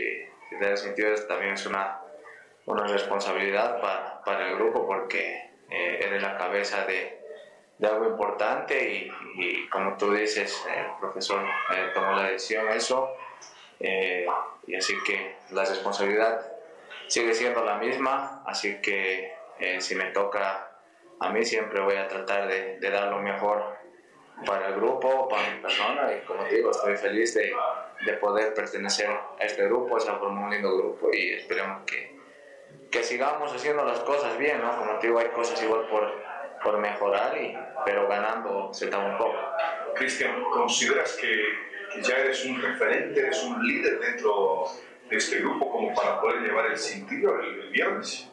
[0.49, 2.01] si el sentido también es una
[2.67, 7.21] una responsabilidad para, para el grupo porque eh, eres la cabeza de,
[7.79, 11.43] de algo importante y, y, como tú dices, el profesor
[11.75, 13.13] eh, tomó la decisión eso
[13.81, 14.27] eh,
[14.67, 16.53] y así que la responsabilidad
[17.07, 19.37] sigue siendo la misma, así que
[19.79, 20.77] si me toca
[21.21, 23.77] a mí siempre voy a tratar de, de dar lo mejor
[24.45, 27.55] para el grupo, para mi persona y como digo, estoy feliz de,
[28.05, 32.19] de poder pertenecer a este grupo, se ha formado un lindo grupo y esperemos que,
[32.91, 34.77] que sigamos haciendo las cosas bien, ¿no?
[34.77, 36.13] Como te digo, hay cosas igual por,
[36.67, 39.39] por mejorar, y, pero ganando se da un poco.
[39.95, 41.31] Cristian, ¿consideras que,
[41.95, 44.65] que ya eres un referente, eres un líder dentro
[45.09, 48.29] de este grupo como para poder llevar el cintillo el, el viernes?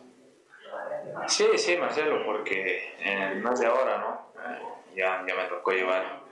[1.27, 4.33] Sí, sí, Marcelo, porque eh, no es de ahora, ¿no?
[4.41, 4.61] Eh,
[4.95, 6.23] ya, ya me tocó llevar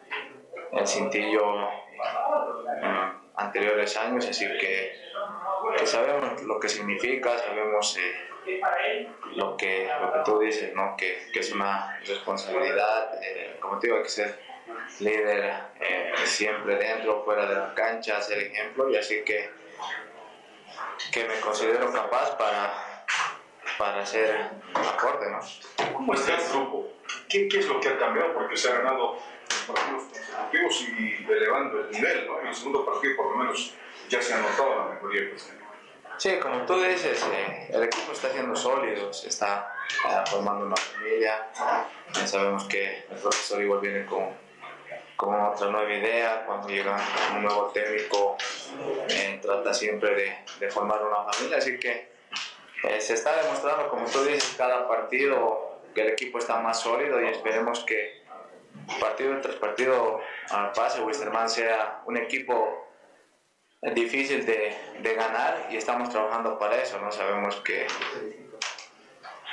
[0.72, 4.92] el cintillo eh, anteriores años, así que,
[5.78, 8.31] que sabemos lo que significa, sabemos eh,
[9.36, 10.96] lo, que, lo que tú dices, ¿no?
[10.98, 14.40] Que, que es una responsabilidad, eh, como te digo, hay que ser
[15.00, 19.50] líder eh, siempre dentro, fuera de la cancha, ser ejemplo, y así que,
[21.12, 23.06] que me considero capaz para,
[23.78, 25.40] para hacer aporte, ¿no?
[25.94, 26.94] ¿Cómo está el grupo?
[27.30, 28.34] ¿Qué, ¿Qué es lo que ha cambiado?
[28.34, 29.18] Porque se ha ganado
[29.68, 32.42] partidos consecutivos y elevando el nivel, ¿no?
[32.42, 33.74] En el segundo partido, por lo menos,
[34.10, 35.61] ya se ha notado la mejoría está.
[36.18, 39.74] Sí, como tú dices, eh, el equipo está siendo sólido, se está
[40.10, 41.48] eh, formando una familia.
[42.26, 44.30] Sabemos que el profesor igual viene con,
[45.16, 46.44] con otra nueva idea.
[46.46, 47.00] Cuando llega
[47.36, 48.38] un nuevo técnico,
[49.10, 51.58] eh, trata siempre de, de, formar una familia.
[51.58, 52.12] Así que
[52.84, 57.22] eh, se está demostrando, como tú dices, cada partido que el equipo está más sólido
[57.22, 58.22] y esperemos que
[59.00, 62.81] partido tras partido al pase Wisterman sea un equipo
[63.82, 67.12] difícil de, de, ganar y estamos trabajando para eso, ¿no?
[67.12, 67.88] Sabemos que,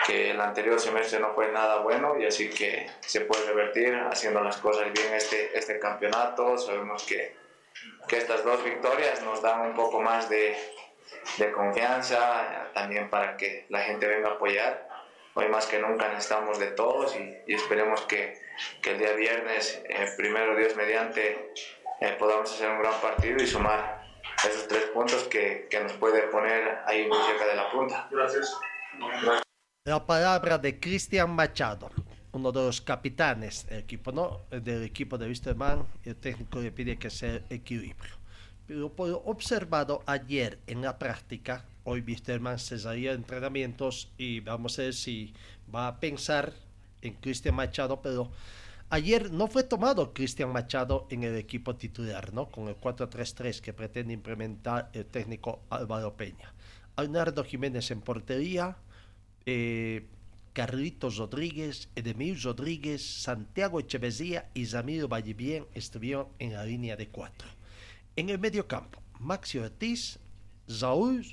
[0.07, 4.43] que el anterior semestre no fue nada bueno y así que se puede revertir haciendo
[4.43, 6.59] las cosas bien este, este campeonato.
[6.59, 7.35] Sabemos que,
[8.07, 10.55] que estas dos victorias nos dan un poco más de,
[11.39, 14.89] de confianza, también para que la gente venga a apoyar.
[15.33, 18.39] Hoy más que nunca necesitamos de todos y, esperemos que,
[18.83, 21.55] que, el día viernes, eh, primero Dios mediante,
[22.01, 23.98] eh, podamos hacer un gran partido y sumar
[24.47, 28.09] esos tres puntos que, que nos puede poner ahí muy cerca de la punta.
[28.11, 28.55] Gracias.
[29.85, 31.91] La palabra de Cristian Machado,
[32.33, 34.43] uno de los capitanes del equipo, ¿no?
[34.51, 35.87] del equipo de Wisterman.
[36.05, 38.15] El técnico le pide que sea equilibrio.
[38.67, 44.83] Pero por lo observado ayer en la práctica, hoy Wisterman cesaría entrenamientos y vamos a
[44.83, 45.33] ver si
[45.75, 46.53] va a pensar
[47.01, 48.31] en Cristian Machado, pero
[48.91, 52.51] Ayer no fue tomado Cristian Machado en el equipo titular, ¿no?
[52.51, 56.55] Con el 4-3-3 que pretende implementar el técnico Álvaro Peña.
[56.97, 58.79] Leonardo Jiménez en portería,
[59.45, 60.07] eh,
[60.55, 67.49] Carlitos Rodríguez, Edemir Rodríguez, Santiago Echeverría y Zamiro Vallivien estuvieron en la línea de cuatro.
[68.17, 70.19] En el medio campo, Maxi Ortiz,
[70.67, 71.25] Saúl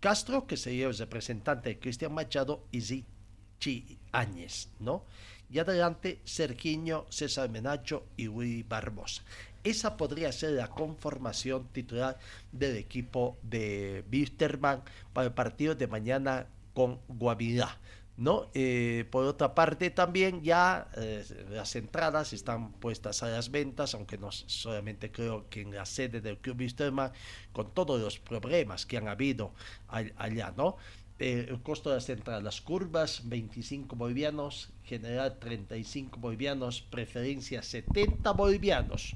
[0.00, 5.04] Castro, que sería el representante de Cristian Machado, y Zichi Áñez, ¿no?
[5.50, 9.22] Y adelante Sergiño, César Menacho y Willy Barbosa.
[9.64, 12.18] Esa podría ser la conformación titular
[12.52, 14.82] del equipo de Wisterman
[15.12, 17.78] para el partido de mañana con Guavirá.
[18.20, 18.48] ¿no?
[18.52, 24.18] Eh, por otra parte, también ya eh, las entradas están puestas a las ventas, aunque
[24.18, 27.12] no solamente creo que en la sede del Club Wisterman,
[27.52, 29.54] con todos los problemas que han habido
[29.88, 30.76] allá, ¿no?
[31.20, 38.32] Eh, el costo de las entradas, las curvas 25 bolivianos, general 35 bolivianos, preferencia 70
[38.32, 39.12] bolivianos.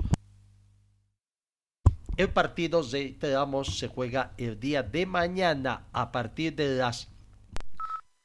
[2.18, 7.08] El partido, reiteramos, se juega el día de mañana a partir de las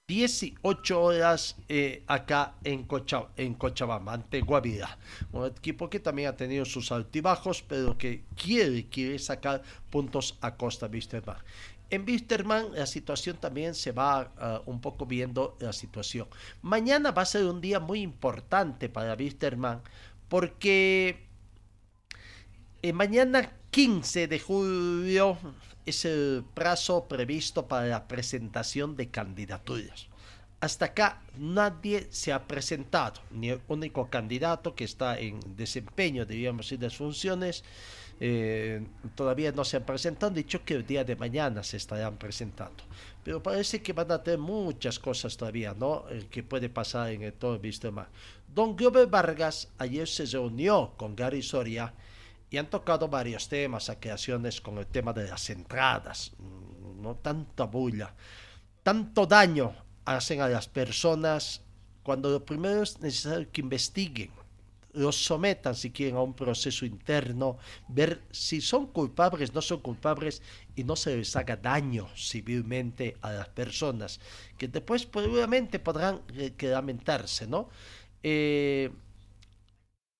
[0.09, 4.97] 18 horas eh, acá en, Cocha, en Cochabamba, ante Guavirá.
[5.31, 10.55] Un equipo que también ha tenido sus altibajos, pero que quiere, quiere sacar puntos a
[10.55, 11.37] Costa Wisterman.
[11.89, 14.31] En Wisterman la situación también se va
[14.65, 16.27] uh, un poco viendo la situación.
[16.61, 19.81] Mañana va a ser un día muy importante para Wisterman
[20.27, 21.25] porque
[22.81, 25.37] eh, mañana 15 de julio
[25.85, 30.07] es el plazo previsto para la presentación de candidaturas.
[30.61, 36.69] Hasta acá nadie se ha presentado, ni el único candidato que está en desempeño, diríamos,
[36.69, 37.63] de funciones
[38.19, 42.17] eh, todavía no se han presentado, han dicho que el día de mañana se estarán
[42.17, 42.83] presentando.
[43.23, 46.05] Pero parece que van a tener muchas cosas todavía, ¿no?
[46.09, 48.09] Eh, que puede pasar en todo el Vístema.
[48.53, 51.93] Don Glover Vargas ayer se reunió con Gary Soria
[52.49, 56.31] y han tocado varios temas, creaciones con el tema de las entradas,
[56.99, 58.13] no tanta bulla,
[58.83, 61.61] tanto daño hacen a las personas
[62.01, 64.31] cuando lo primero es necesario que investiguen
[64.99, 70.41] los sometan si quieren a un proceso interno, ver si son culpables, no son culpables
[70.75, 74.19] y no se les haga daño civilmente a las personas,
[74.57, 76.21] que después probablemente podrán
[76.59, 77.69] lamentarse, ¿no?
[78.23, 78.91] Eh,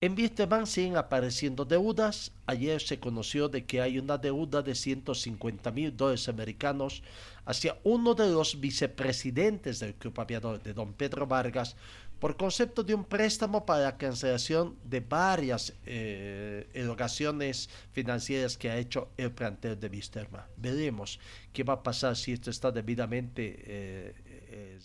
[0.02, 2.32] En Wisterman siguen apareciendo deudas.
[2.46, 7.02] Ayer se conoció de que hay una deuda de 150 mil dólares americanos
[7.46, 11.76] hacia uno de los vicepresidentes del Club Aviador, de don Pedro Vargas,
[12.20, 18.78] por concepto de un préstamo para la cancelación de varias eh, erogaciones financieras que ha
[18.78, 20.46] hecho el plantel de Wisterman.
[20.58, 21.20] Veremos
[21.54, 24.14] qué va a pasar si esto está debidamente eh,
[24.52, 24.80] eh,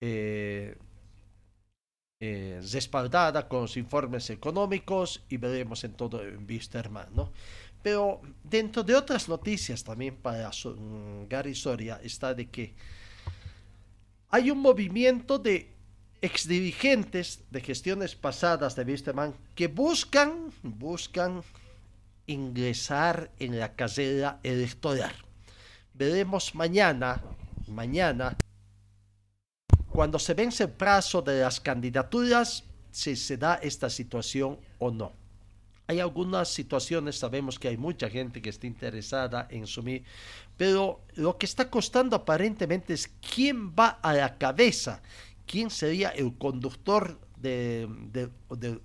[0.00, 0.78] eh
[2.20, 6.48] eh, respaldada con los informes económicos y veremos en todo en
[7.14, 7.32] ¿no?
[7.80, 12.74] Pero dentro de otras noticias también para mm, Gary Soria está de que
[14.30, 15.77] hay un movimiento de
[16.20, 21.42] exdirigentes de gestiones pasadas de Wisterman que buscan, buscan
[22.26, 25.14] ingresar en la carrera electoral.
[25.94, 27.22] Veremos mañana,
[27.66, 28.36] mañana
[29.98, 32.62] cuando se vence el plazo de las candidaturas,
[32.92, 35.12] si se da esta situación o no.
[35.88, 40.04] Hay algunas situaciones, sabemos que hay mucha gente que está interesada en sumir,
[40.56, 45.02] pero lo que está costando aparentemente es quién va a la cabeza,
[45.48, 47.88] quién sería el conductor de,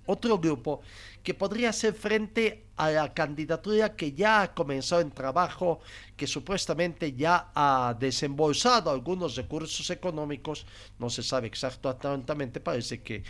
[0.06, 0.80] otro grupo
[1.22, 5.80] que podría hacer frente a la candidatura que ya ha comenzado en trabajo,
[6.16, 10.66] que supuestamente ya ha desembolsado algunos recursos económicos,
[10.98, 13.22] no se sabe exactamente, parece que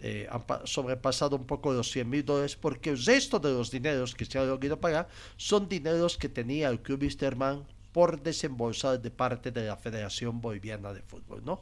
[0.00, 4.14] eh, han sobrepasado un poco los 100 mil dólares porque el resto de los dineros
[4.14, 9.10] que se han logrado pagar son dineros que tenía el Club Wisterman por desembolsar de
[9.10, 11.60] parte de la Federación Boliviana de Fútbol, ¿no?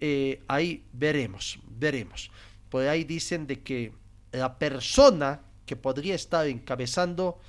[0.00, 2.30] Eh, ahí veremos, veremos.
[2.68, 3.92] Por ahí dicen de que
[4.32, 7.40] la persona que podría estar encabezando,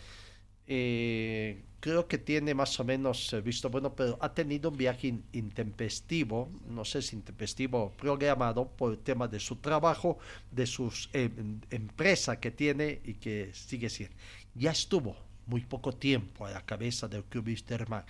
[0.68, 5.14] eh, creo que tiene más o menos eh, visto bueno, pero ha tenido un viaje
[5.34, 10.18] intempestivo, no sé si intempestivo programado por el tema de su trabajo,
[10.52, 14.16] de su empresa que tiene y que sigue siendo.
[14.56, 18.04] Ya estuvo muy poco tiempo a la cabeza del Club Wisterman,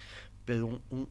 [0.45, 1.09] pero un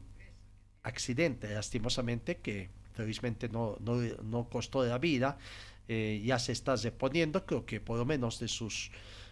[0.83, 2.69] accidente, lastimosamente, que
[2.99, 5.37] felizmente no, no, no costó la vida,
[5.87, 8.91] eh, ya se está reponiendo, creo que por lo menos de sus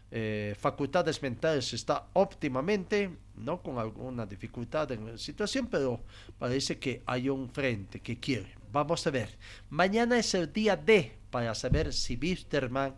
[0.09, 5.99] eh, facultades mentales está óptimamente, no con alguna dificultad en la situación, pero
[6.39, 8.55] parece que hay un frente que quiere.
[8.72, 9.38] Vamos a ver,
[9.70, 12.95] mañana es el día D para saber si Wisterman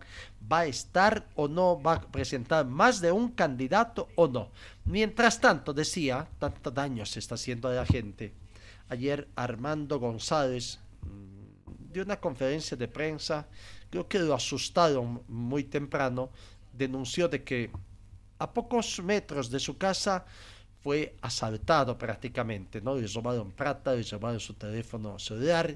[0.51, 4.51] va a estar o no, va a presentar más de un candidato o no.
[4.86, 8.34] Mientras tanto, decía, tanto daño se está haciendo a la gente
[8.90, 13.48] ayer Armando González mm, dio una conferencia de prensa,
[13.90, 16.30] creo que lo asustaron muy temprano,
[16.74, 17.72] denunció de que
[18.38, 20.26] a pocos metros de su casa
[20.82, 22.96] fue asaltado prácticamente, ¿no?
[22.96, 25.76] Le robaron plata, le robaron su teléfono celular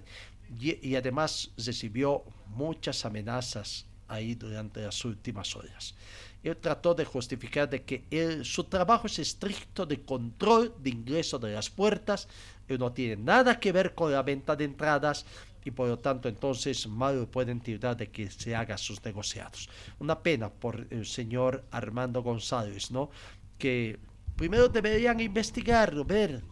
[0.59, 5.95] y, y además recibió muchas amenazas ahí durante las últimas horas.
[6.43, 11.39] Él trató de justificar de que él, su trabajo es estricto de control de ingreso
[11.39, 12.27] de las puertas,
[12.67, 15.25] no tiene nada que ver con la venta de entradas
[15.65, 19.69] y por lo tanto entonces malo pueden tirar de que se haga sus negociados.
[19.99, 23.09] Una pena por el señor Armando González, ¿no?
[23.57, 23.97] Que
[24.35, 26.43] primero deberían investigar, ver,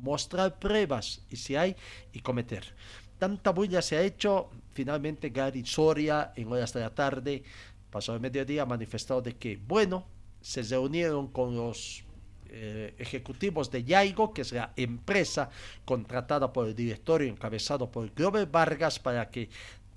[0.00, 1.76] mostrar pruebas y si hay
[2.12, 2.64] y cometer.
[3.18, 7.44] Tanta bulla se ha hecho, finalmente Gary Soria en horas de la tarde
[7.92, 10.06] pasado el mediodía, manifestado de que, bueno,
[10.40, 12.02] se reunieron con los
[12.54, 15.48] eh, ejecutivos de Yaigo, que es la empresa
[15.86, 19.48] contratada por el directorio encabezado por Grover Vargas para que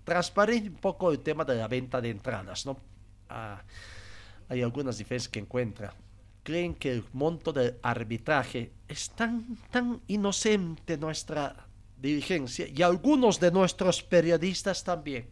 [0.06, 2.80] transparente un poco el tema de la venta de entradas, ¿no?
[3.28, 3.62] Ah,
[4.47, 5.93] hay algunas diferencias que encuentra.
[6.43, 11.68] Creen que el monto del arbitraje es tan, tan inocente nuestra
[12.01, 15.28] dirigencia y algunos de nuestros periodistas también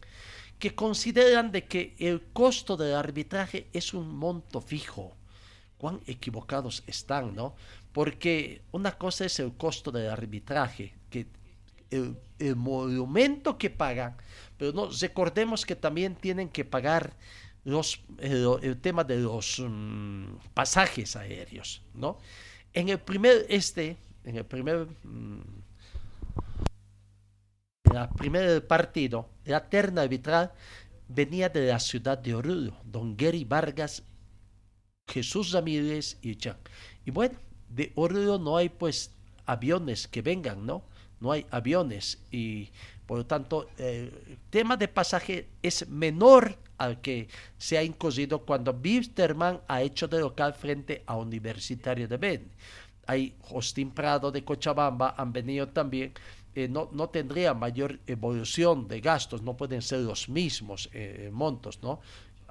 [0.59, 5.15] que consideran de que el costo del arbitraje es un monto fijo.
[5.83, 7.55] Cuán equivocados están, ¿no?
[7.91, 11.27] Porque una cosa es el costo del arbitraje, que
[11.91, 14.15] el, el monumento que pagan,
[14.57, 17.17] pero no recordemos que también tienen que pagar
[17.65, 22.17] los, el, tema de los mm, pasajes aéreos, ¿no?
[22.71, 25.41] En el primer este, en el primer mm,
[27.93, 30.53] el primer partido, la terna arbitral
[31.09, 34.03] venía de la ciudad de Oruro, don Gary Vargas,
[35.07, 36.57] Jesús Ramírez y Chan.
[37.05, 37.35] Y bueno,
[37.69, 39.11] de Oruro no hay pues
[39.45, 40.83] aviones que vengan, ¿no?
[41.19, 42.69] No hay aviones y
[43.05, 47.27] por lo tanto el tema de pasaje es menor al que
[47.57, 52.51] se ha incurrido cuando Bisterman ha hecho de local frente a Universitario de Ben.
[53.05, 56.13] Hay Justin Prado de Cochabamba, han venido también
[56.55, 61.79] eh, no, no tendría mayor evolución de gastos, no pueden ser los mismos eh, montos,
[61.81, 61.99] ¿no?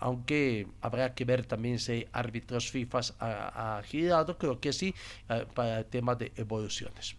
[0.03, 4.93] Aunque habrá que ver también si árbitros FIFA ha, ha girado, creo que sí,
[5.29, 7.15] eh, para el tema de evoluciones.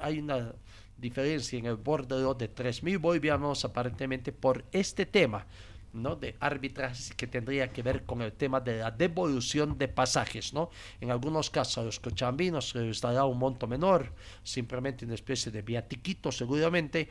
[0.00, 0.52] Hay una
[0.96, 5.44] diferencia en el bordero de 3.000 bolivianos aparentemente por este tema.
[5.92, 6.16] ¿no?
[6.16, 10.54] de arbitraje que tendría que ver con el tema de la devolución de pasajes.
[10.54, 10.70] ¿no?
[11.02, 14.10] En algunos casos a los cochambinos se les dará un monto menor,
[14.42, 17.10] simplemente una especie de viatiquito seguramente,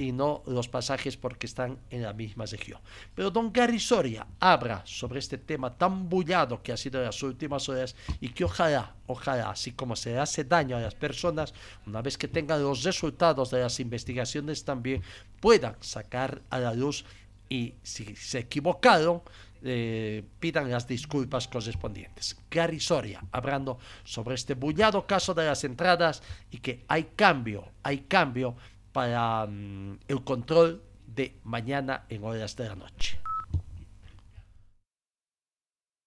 [0.00, 2.80] y no los pasajes porque están en la misma región.
[3.14, 7.22] Pero don Gary Soria habla sobre este tema tan bullado que ha sido en las
[7.22, 11.52] últimas horas y que ojalá, ojalá, así como se hace daño a las personas,
[11.86, 15.02] una vez que tengan los resultados de las investigaciones también
[15.38, 17.04] puedan sacar a la luz
[17.50, 19.20] y si se equivocaron,
[19.62, 22.38] eh, pidan las disculpas correspondientes.
[22.50, 27.98] Gary Soria, hablando sobre este bullado caso de las entradas y que hay cambio, hay
[28.08, 28.56] cambio
[28.92, 33.20] para um, el control de mañana en horas de la noche.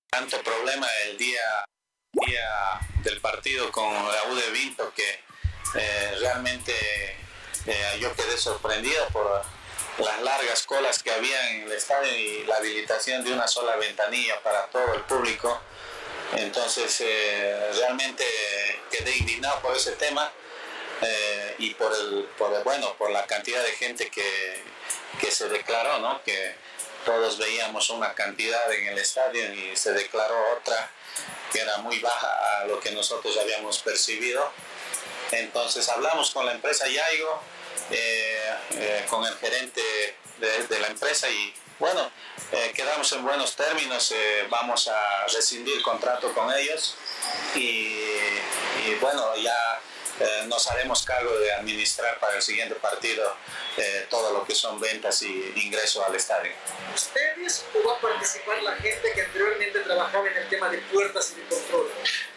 [0.10, 1.66] Tanto problema el día,
[2.12, 5.20] día del partido con la U de Vinto que
[5.76, 6.74] eh, realmente
[7.66, 9.44] eh, yo quedé sorprendido por
[10.00, 14.42] las largas colas que había en el estadio y la habilitación de una sola ventanilla
[14.42, 15.62] para todo el público.
[16.34, 18.26] Entonces, eh, realmente
[18.92, 20.32] quedé indignado por ese tema
[21.02, 22.28] eh, y por el,
[22.64, 24.64] bueno, por la cantidad de gente que,
[25.22, 26.22] que se declaró, ¿no?
[26.24, 26.56] Que
[27.06, 30.92] todos veíamos una cantidad en el estadio y se declaró otra
[31.54, 34.52] que era muy baja a lo que nosotros habíamos percibido.
[35.32, 37.42] Entonces hablamos con la empresa Yaigo,
[37.92, 39.82] eh, eh, con el gerente
[40.40, 42.12] de, la empresa y bueno,
[42.52, 44.14] eh, quedamos en buenos términos,
[44.50, 46.96] vamos a rescindir contrato con ellos
[47.56, 47.96] y,
[49.00, 49.80] bueno, ya
[50.48, 53.36] nos haremos cargo de administrar para el siguiente partido
[54.10, 56.52] todo lo que son ventas y ingreso al estadio.
[56.94, 61.32] ¿Ustedes o va a participar la gente que anteriormente trabajaba en el tema de puertas
[61.32, 61.92] y de control?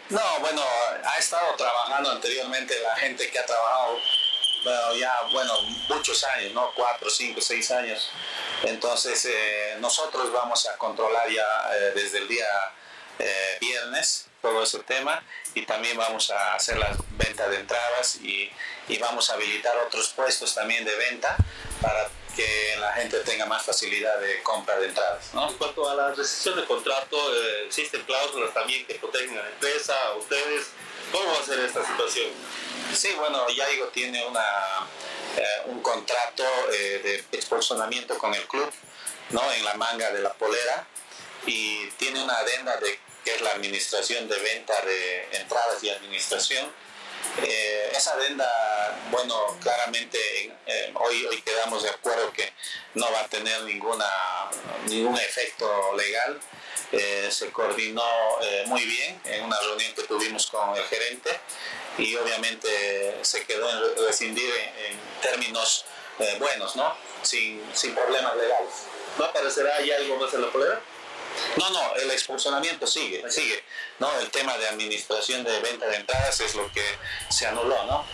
[0.09, 0.63] No, bueno,
[1.03, 3.99] ha estado trabajando anteriormente la gente que ha trabajado
[4.63, 5.53] bueno, ya, bueno,
[5.89, 6.71] muchos años, ¿no?
[6.75, 8.09] Cuatro, cinco, seis años.
[8.63, 12.45] Entonces, eh, nosotros vamos a controlar ya eh, desde el día
[13.19, 18.51] eh, viernes todo ese tema y también vamos a hacer las ventas de entradas y,
[18.87, 21.35] y, vamos a habilitar otros puestos también de venta
[21.81, 25.33] para que la gente tenga más facilidad de compra de entradas.
[25.33, 25.49] ¿no?
[25.49, 27.17] En cuanto a la rescisión de contrato,
[27.65, 30.67] existen cláusulas también que protegen a la empresa, a ustedes.
[31.11, 32.27] ¿Cómo va a ser esta situación?
[32.93, 34.45] Sí, bueno, Yaigo tiene una,
[35.35, 38.71] eh, un contrato eh, de expulsionamiento con el club,
[39.31, 39.51] ¿no?
[39.53, 40.85] En la manga de la polera
[41.47, 46.71] y tiene una adenda de que es la administración de venta de entradas y administración.
[47.43, 48.49] Eh, esa adenda,
[49.11, 50.17] bueno, claramente
[50.93, 52.53] hoy, hoy quedamos de acuerdo que
[52.93, 54.09] no va a tener ninguna,
[54.85, 55.67] ningún efecto
[55.97, 56.39] legal.
[57.29, 58.05] se coordinó
[58.67, 61.31] muy bien en una reunión que tuvimos con el gerente
[61.97, 64.49] y obviamente se quedó en rescindir
[64.85, 65.83] en, términos
[66.19, 66.95] eh, buenos, ¿no?
[67.23, 68.73] Sin, sin problemas legales.
[69.17, 70.81] ¿No aparecerá ahí algo más en la polera?
[71.57, 73.63] No, no, el expulsionamiento sigue, sigue.
[73.99, 74.07] ¿no?
[74.19, 76.83] El tema de administración de venta de entradas es lo que
[77.29, 78.05] se anuló, ¿no?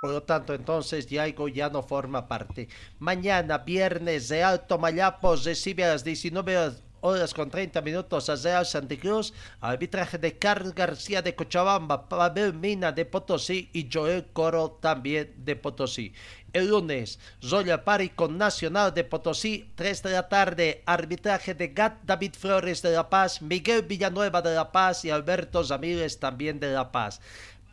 [0.00, 2.68] Por lo tanto, entonces Yaigo ya no forma parte.
[2.98, 8.66] Mañana, viernes, de Alto Mayapos recibe a las 19 horas con 30 minutos a Real
[8.66, 14.72] Santa Cruz, arbitraje de Carlos García de Cochabamba, Pavel Mina de Potosí y Joel Coro
[14.72, 16.12] también de Potosí.
[16.54, 21.94] El lunes, Zoya Pari con Nacional de Potosí, 3 de la tarde, arbitraje de Gat
[22.04, 26.72] David Flores de La Paz, Miguel Villanueva de La Paz y Alberto Zamírez también de
[26.72, 27.20] La Paz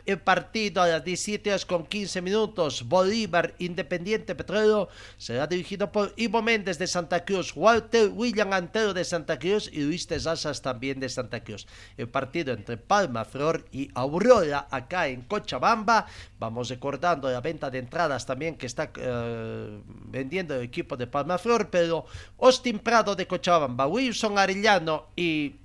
[0.05, 2.87] el partido a las 17 horas con 15 minutos.
[2.87, 9.03] Bolívar Independiente Petróleo será dirigido por Ivo Méndez de Santa Cruz, Walter William Antero de
[9.03, 11.67] Santa Cruz y Luis Tesasas también de Santa Cruz.
[11.97, 16.05] El partido entre Palma, Flor y Aurora acá en Cochabamba.
[16.39, 21.37] Vamos recordando la venta de entradas también que está eh, vendiendo el equipo de Palma
[21.37, 22.05] Flor, pero
[22.39, 25.60] Austin Prado de Cochabamba, Wilson Arellano y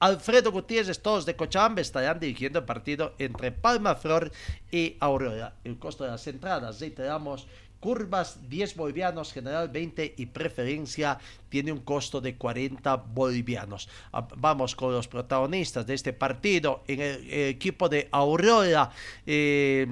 [0.00, 4.30] Alfredo Gutiérrez, todos de Cochabamba, estarán dirigiendo el partido entre Palma Flor
[4.70, 5.54] y Aurora.
[5.64, 7.46] El costo de las entradas, reiteramos,
[7.84, 11.18] curvas 10 bolivianos, general 20 y preferencia
[11.50, 13.90] tiene un costo de 40 bolivianos.
[14.10, 16.82] Ah, vamos con los protagonistas de este partido.
[16.88, 18.90] En el, equipo de Aurora,
[19.26, 19.86] eh,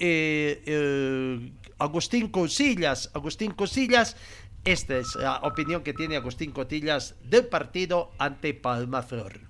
[0.00, 3.10] eh, Agustín Cosillas.
[3.14, 4.16] Agustín Cosillas
[4.64, 9.40] esta es la opinión que tiene Agustín Cotillas del partido ante Palma Flor.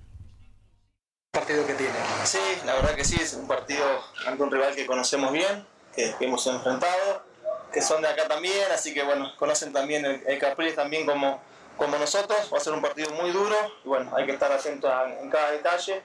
[1.31, 1.93] partido que tiene?
[2.23, 3.85] Sí, la verdad que sí, es un partido
[4.25, 7.23] ante un rival que conocemos bien, que, hemos enfrentado,
[7.71, 11.41] que son de acá también, así que bueno, conocen también el, el Capriles también como,
[11.77, 13.55] como nosotros, va a ser un partido muy duro,
[13.85, 14.91] bueno, hay que estar atentos
[15.21, 16.01] en cada detalle,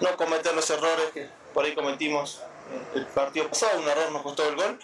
[0.00, 2.42] no cometer los errores que por ahí cometimos
[2.94, 4.78] el partido pasado, un error nos costó el gol,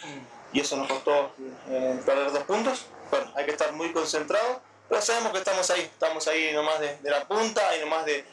[0.53, 1.33] y eso nos costó
[1.69, 4.59] eh, perder dos puntos, bueno, hay que estar muy concentrados,
[4.89, 8.25] pero sabemos que estamos ahí, estamos ahí nomás de, de la punta y nomás de,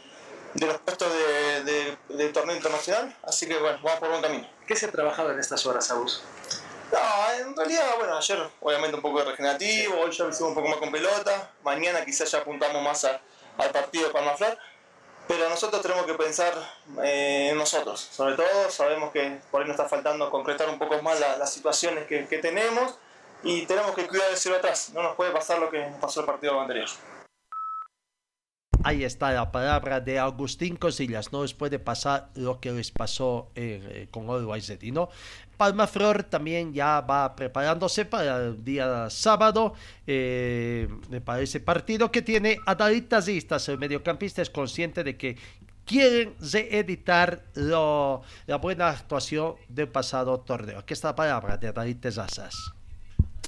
[0.55, 4.49] de los puestos de, de, torneo internacional, así que bueno, vamos por buen camino.
[4.65, 6.23] ¿Qué se ha trabajado en estas horas, Abus?
[6.91, 6.99] No,
[7.39, 10.77] en realidad, bueno, ayer obviamente un poco de regenerativo, hoy ya hicimos un poco más
[10.77, 14.57] con pelota, mañana quizás ya apuntamos más al partido de Palmaflor,
[15.27, 16.53] pero nosotros tenemos que pensar
[17.03, 20.99] eh, en nosotros, sobre todo sabemos que por ahí nos está faltando concretar un poco
[21.03, 22.95] más las situaciones que, que tenemos
[23.43, 26.25] y tenemos que cuidar de cero atrás, no nos puede pasar lo que pasó el
[26.25, 26.87] partido anterior.
[28.83, 31.31] Ahí está la palabra de Agustín Cosillas.
[31.31, 35.09] No les puede pasar lo que les pasó eh, con Always ¿no?
[35.55, 39.75] Palma Flor también ya va preparándose para el día sábado
[40.07, 40.87] eh,
[41.23, 43.69] para ese partido que tiene a David Tazistas.
[43.69, 45.37] El mediocampista es consciente de que
[45.85, 50.79] quieren reeditar lo, la buena actuación del pasado torneo.
[50.79, 52.73] Aquí está la palabra de David Tazistas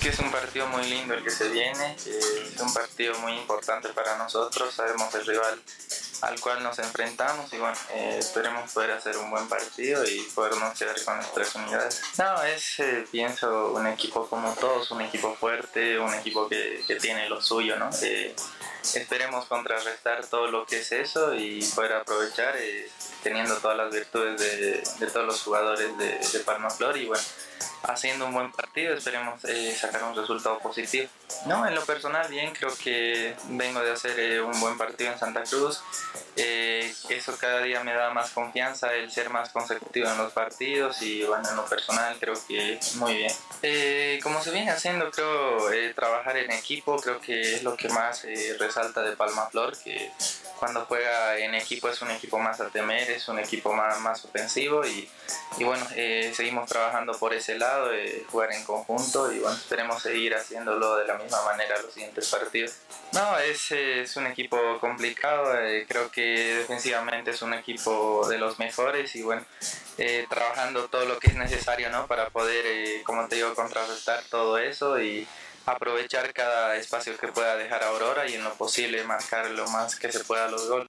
[0.09, 4.17] es un partido muy lindo el que se viene, es un partido muy importante para
[4.17, 5.61] nosotros, sabemos el rival
[6.21, 10.77] al cual nos enfrentamos y bueno, eh, esperemos poder hacer un buen partido y podernos
[10.77, 12.01] quedar con las tres unidades.
[12.17, 16.95] No, es, eh, pienso, un equipo como todos, un equipo fuerte, un equipo que, que
[16.95, 17.89] tiene lo suyo, ¿no?
[18.01, 18.35] Eh,
[18.95, 22.55] esperemos contrarrestar todo lo que es eso y poder aprovechar
[23.23, 27.23] teniendo todas las virtudes de, de todos los jugadores de, de Palma Flor y bueno,
[27.83, 31.07] haciendo un buen partido, esperemos eh, sacar un resultado positivo.
[31.45, 35.19] No, en lo personal bien, creo que vengo de hacer eh, un buen partido en
[35.19, 35.81] Santa Cruz.
[36.35, 41.01] Eh, eso cada día me da más confianza, el ser más consecutivo en los partidos
[41.01, 44.21] y bueno, en lo personal creo que muy bien.
[44.21, 48.25] como se viene haciendo, creo, trabajar en equipo, creo que es lo que más
[48.59, 50.11] resalta de Palma Flor, que
[50.63, 54.23] cuando juega en equipo es un equipo más a temer, es un equipo más, más
[54.23, 55.09] ofensivo y,
[55.57, 55.85] y bueno,
[56.33, 61.05] seguimos trabajando por ese lado de jugar en conjunto y bueno, esperemos seguir haciéndolo de
[61.05, 62.75] la misma manera los siguientes partidos.
[63.11, 68.57] No, es, es un equipo complicado, eh, creo que defensivamente es un equipo de los
[68.57, 69.43] mejores y bueno,
[69.97, 72.07] eh, trabajando todo lo que es necesario ¿no?
[72.07, 75.27] para poder, eh, como te digo, contrarrestar todo eso y
[75.65, 80.11] aprovechar cada espacio que pueda dejar Aurora y en lo posible marcar lo más que
[80.11, 80.87] se pueda los goles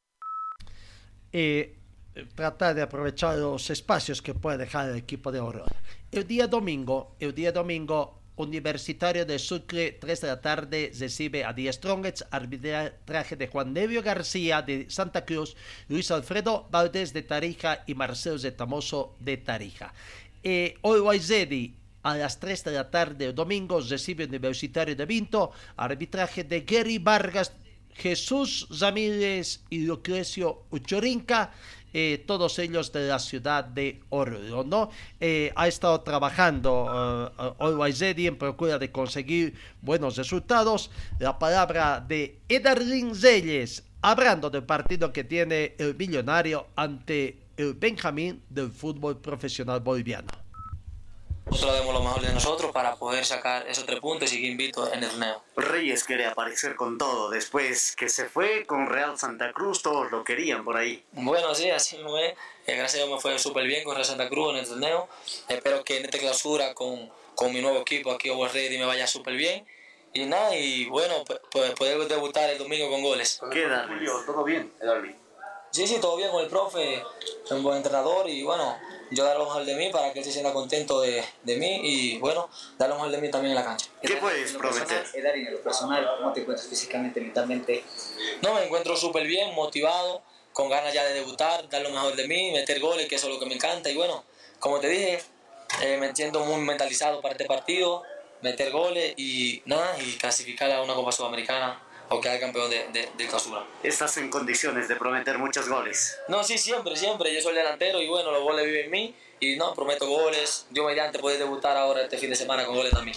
[2.35, 5.77] tratar de aprovechar los espacios que puede dejar el equipo de Aurora.
[6.13, 11.53] El día domingo, el día domingo, Universitario de Sucre, 3 de la tarde, recibe a
[11.53, 15.57] Die Strongets, arbitraje de Juan Nevio García de Santa Cruz,
[15.89, 19.95] Luis Alfredo Valdés de Tarija y Marcelo Zetamoso de Tarija.
[20.43, 20.77] Eh,
[21.21, 26.61] Zedi, a las 3 de la tarde el domingo recibe Universitario de Vinto, arbitraje de
[26.61, 27.53] Gary Vargas,
[27.95, 31.53] Jesús Ramírez y Lucrecio Uchorinca
[31.97, 34.91] eh, todos ellos de la ciudad de Oro, ¿no?
[35.21, 40.91] Eh, ha estado trabajando uh, en procura de conseguir buenos resultados.
[41.21, 48.43] La palabra de Edarlin Zelles, hablando del partido que tiene el millonario ante el Benjamín
[48.51, 50.44] del fútbol profesional boliviano.
[51.55, 54.93] Nosotros demos lo mejor de nosotros para poder sacar esos tres puntos y seguir invito
[54.93, 55.41] en el torneo.
[55.55, 57.31] Reyes quiere aparecer con todo.
[57.31, 61.05] Después que se fue con Real Santa Cruz, todos lo querían por ahí.
[61.13, 62.31] Bueno, sí, así fue.
[62.67, 65.09] Eh, gracias a Dios me fue súper bien con Real Santa Cruz en el torneo.
[65.47, 69.07] Espero que en esta clausura con, con mi nuevo equipo aquí, Over Ready, me vaya
[69.07, 69.65] súper bien.
[70.13, 73.41] Y nada, y bueno, pues poder debutar el domingo con goles.
[73.53, 74.25] ¿Qué, Julio?
[74.27, 75.15] ¿Todo bien, Edalí?
[75.71, 77.03] Sí, sí, todo bien con el profe.
[77.45, 78.77] Es un buen entrenador y bueno,
[79.11, 81.81] yo dar lo mejor de mí para que él se sienta contento de, de mí
[81.83, 82.49] y bueno,
[82.79, 83.87] dar lo mejor de mí también en la cancha.
[84.03, 85.05] ¿Qué puedes prometer?
[85.15, 87.85] Edari, en lo personal, ¿cómo te encuentras físicamente, mentalmente?
[88.43, 92.29] No, me encuentro súper bien, motivado, con ganas ya de debutar, dar lo mejor de
[92.29, 94.25] mí, meter goles, que eso es lo que me encanta y bueno,
[94.59, 95.21] como te dije,
[95.83, 98.03] eh, me siento muy mentalizado para este partido,
[98.41, 101.83] meter goles y nada, y clasificar a una Copa Sudamericana
[102.15, 103.67] o quedar campeón de, de, de clausura.
[103.83, 106.17] ¿Estás en condiciones de prometer muchos goles?
[106.29, 107.35] No, sí, siempre, siempre.
[107.35, 110.67] Yo soy el delantero y bueno, los goles viven en mí y no, prometo goles.
[110.71, 113.17] Yo mediante puede debutar ahora este fin de semana con goles también.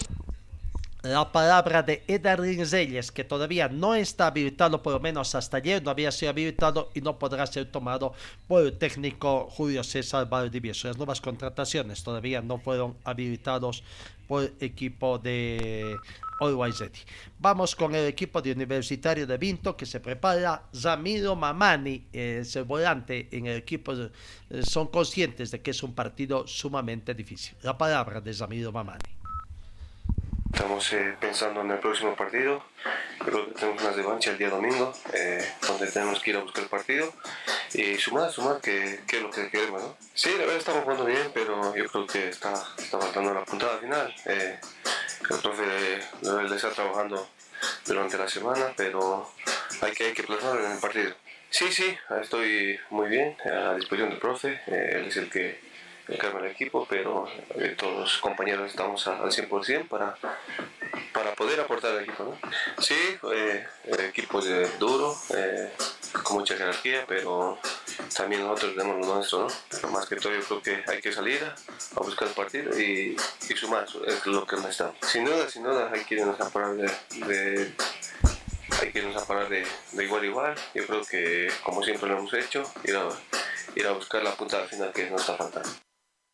[1.02, 5.80] La palabra de Edarlin Reyes, que todavía no está habilitado, por lo menos hasta ayer
[5.80, 8.14] no había sido habilitado y no podrá ser tomado
[8.48, 10.88] por el técnico Julio César Valdivieso.
[10.88, 13.84] Las nuevas contrataciones todavía no fueron habilitados
[14.26, 15.96] por el equipo de
[16.40, 16.82] Always.
[17.38, 20.68] Vamos con el equipo de Universitario de Vinto que se prepara.
[20.74, 23.92] Zamiro Mamani es el volante en el equipo.
[23.92, 27.56] eh, son conscientes de que es un partido sumamente difícil.
[27.62, 29.17] La palabra de Zamiro Mamani.
[30.52, 32.64] Estamos eh, pensando en el próximo partido.
[33.18, 36.64] Creo que tenemos una revancha el día domingo, eh, donde tenemos que ir a buscar
[36.64, 37.12] el partido
[37.74, 39.96] y sumar, sumar, que, que es lo que queremos, ¿no?
[40.14, 43.78] Sí, la verdad estamos jugando bien, pero yo creo que está, está faltando la puntada
[43.78, 44.14] final.
[44.26, 44.58] Eh,
[45.30, 45.62] el profe
[46.22, 47.28] él está trabajando
[47.86, 49.30] durante la semana, pero
[49.82, 51.14] hay que, hay que plasmarlo en el partido.
[51.50, 55.67] Sí, sí, estoy muy bien, a disposición del profe, eh, él es el que
[56.08, 60.16] encarga el equipo, pero eh, todos los compañeros estamos a- al 100% para,
[61.12, 62.36] para poder aportar al equipo.
[62.78, 63.66] Sí, eh,
[63.98, 64.40] equipo
[64.78, 65.70] duro, eh,
[66.22, 67.58] con mucha jerarquía, pero
[68.16, 69.40] también nosotros tenemos lo nuestro.
[69.40, 69.46] ¿no?
[69.70, 73.16] Pero más que todo yo creo que hay que salir a, buscar el partido y,
[73.56, 74.96] sumar, es lo que necesitamos.
[75.02, 77.72] Sin duda, sin duda hay que irnos a parar de,
[78.80, 80.54] hay que irnos parar de, de igual a igual.
[80.74, 83.08] Yo creo que como siempre lo hemos hecho, ir a,
[83.74, 85.68] ir a buscar la punta al final que nos está faltando.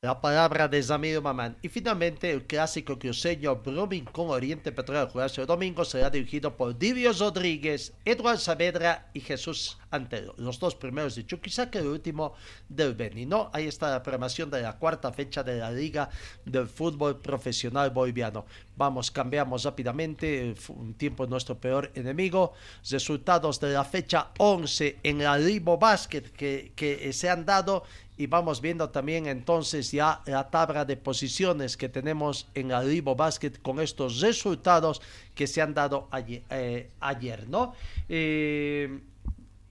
[0.04, 1.56] La palabra de Zamiro Mamán.
[1.62, 6.76] Y finalmente el clásico cruceño Brumming con Oriente Petróleo jugarse el domingo será dirigido por
[6.78, 10.34] Divio Rodríguez, Eduardo Saavedra y Jesús Antero.
[10.38, 12.34] Los dos primeros de Chuquisaca y el último
[12.68, 13.26] del Beni.
[13.26, 13.50] ¿no?
[13.52, 16.08] Ahí está la programación de la cuarta fecha de la Liga
[16.44, 18.44] del Fútbol Profesional Boliviano.
[18.76, 20.54] Vamos, cambiamos rápidamente.
[20.68, 22.52] Un tiempo es nuestro peor enemigo.
[22.90, 27.84] Resultados de la fecha 11 en la Libo Basket que, que se han dado
[28.16, 33.16] y vamos viendo también entonces ya la tabla de posiciones que tenemos en la Libo
[33.16, 35.02] Basket con estos resultados
[35.34, 37.74] que se han dado ayer, eh, ayer ¿no?
[38.08, 39.00] Eh,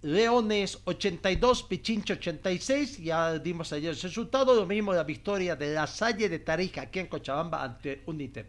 [0.03, 5.87] Leones 82, Pichincho 86, ya dimos ayer el resultado, lo mismo la victoria de la
[5.87, 8.47] Salle de Tarija aquí en Cochabamba ante United.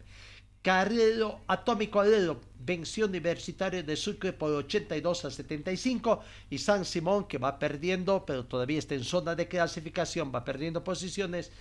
[0.61, 7.37] Carrero Atómico Alero venció Universitario de Sucre por 82 a 75 y San Simón que
[7.37, 11.51] va perdiendo pero todavía está en zona de clasificación va perdiendo posiciones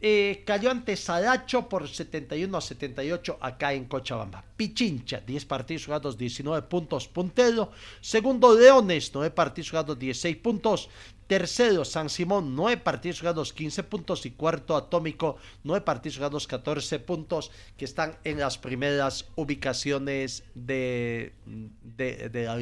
[0.00, 4.44] eh, cayó ante Saracho por 71 a 78 acá en Cochabamba.
[4.56, 7.72] Pichincha, 10 partidos jugados, 19 puntos, puntero.
[8.00, 10.88] Segundo, Leones, 9 partidos jugados, 16 puntos.
[11.28, 14.24] Tercero, San Simón, 9 partidos jugados, 15 puntos.
[14.24, 21.34] Y cuarto, Atómico, 9 partidos jugados, 14 puntos, que están en las primeras ubicaciones de,
[21.82, 22.58] de, de la.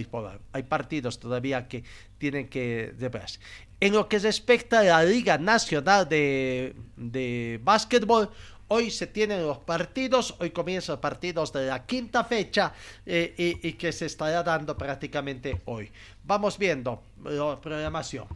[0.53, 1.85] Hay partidos todavía que
[2.19, 3.39] tienen que deberse.
[3.79, 8.31] En lo que respecta a la Liga Nacional de, de Básquetbol,
[8.67, 12.73] hoy se tienen los partidos, hoy comienzan los partidos de la quinta fecha
[13.05, 15.93] eh, y, y que se estará dando prácticamente hoy.
[16.25, 18.27] Vamos viendo la programación.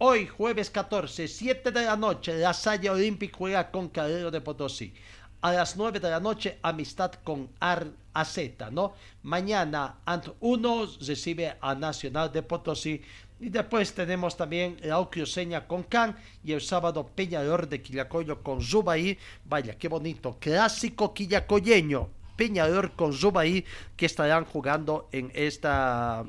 [0.00, 4.94] Hoy, jueves 14, 7 de la noche, la Salle Olympic juega con Calero de Potosí.
[5.40, 8.38] A las 9 de la noche, amistad con Ar AZ,
[8.70, 8.92] ¿no?
[9.24, 13.02] Mañana, Ant 1 recibe a Nacional de Potosí.
[13.40, 18.62] Y después tenemos también la Ocruceña con Can y el sábado Peñador de Quillacoyo con
[18.62, 19.18] Zubaí.
[19.46, 20.36] Vaya, qué bonito.
[20.38, 22.08] Clásico quillacoyeño.
[22.36, 23.64] Peñador con Zubaí
[23.96, 26.24] que estarán jugando en esta...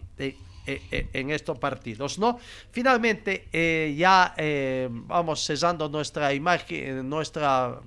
[0.89, 2.39] en estos partidos, ¿no?
[2.71, 7.79] Finalmente, eh, ya eh, vamos cesando nuestra imagen, nuestra...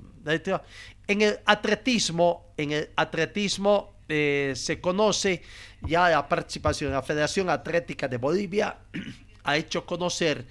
[1.07, 5.43] En el atletismo, en el atletismo eh, se conoce
[5.83, 8.77] ya la participación la Federación Atlética de Bolivia
[9.45, 10.47] ha hecho conocer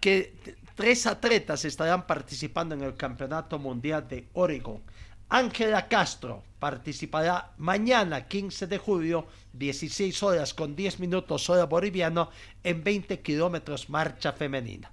[0.00, 0.32] que
[0.74, 4.80] tres atletas estarán participando en el Campeonato Mundial de Oregon.
[5.28, 12.30] Ángela Castro participará mañana 15 de julio, 16 horas con 10 minutos hora boliviano,
[12.62, 14.92] en 20 kilómetros marcha femenina.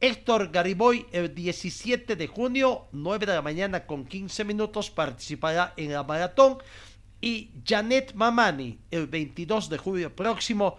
[0.00, 5.92] Héctor Gariboy el 17 de junio, 9 de la mañana con 15 minutos, participará en
[5.92, 6.56] la maratón.
[7.20, 10.78] Y Janet Mamani el 22 de julio próximo,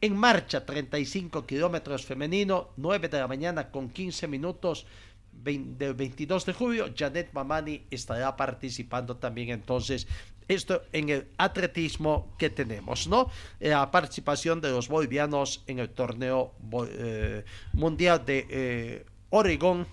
[0.00, 4.86] en marcha 35 kilómetros femenino, 9 de la mañana con 15 minutos.
[5.32, 10.06] Del 22 de julio, Janet Mamani estará participando también entonces
[10.48, 13.30] esto en el atletismo que tenemos, ¿no?
[13.60, 16.52] La participación de los bolivianos en el torneo
[16.90, 19.86] eh, mundial de eh, Oregón,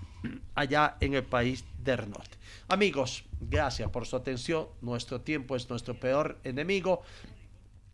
[0.56, 2.38] allá en el país del norte.
[2.68, 4.68] Amigos, gracias por su atención.
[4.82, 7.02] Nuestro tiempo es nuestro peor enemigo.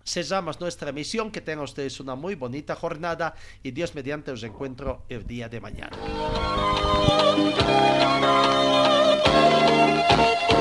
[0.05, 1.31] Cesamos nuestra emisión.
[1.31, 5.59] Que tengan ustedes una muy bonita jornada y Dios mediante os encuentro el día de
[5.59, 5.97] mañana.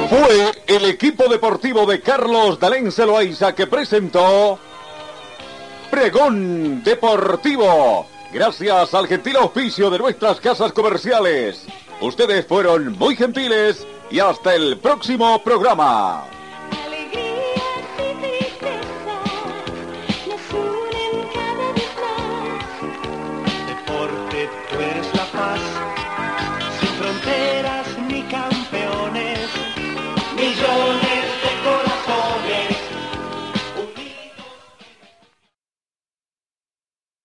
[0.08, 4.58] Fue el equipo deportivo de Carlos Dalén Celoaiza que presentó
[5.90, 8.06] Pregón Deportivo.
[8.32, 11.66] Gracias al gentil auspicio de nuestras casas comerciales.
[12.00, 16.33] Ustedes fueron muy gentiles y hasta el próximo programa.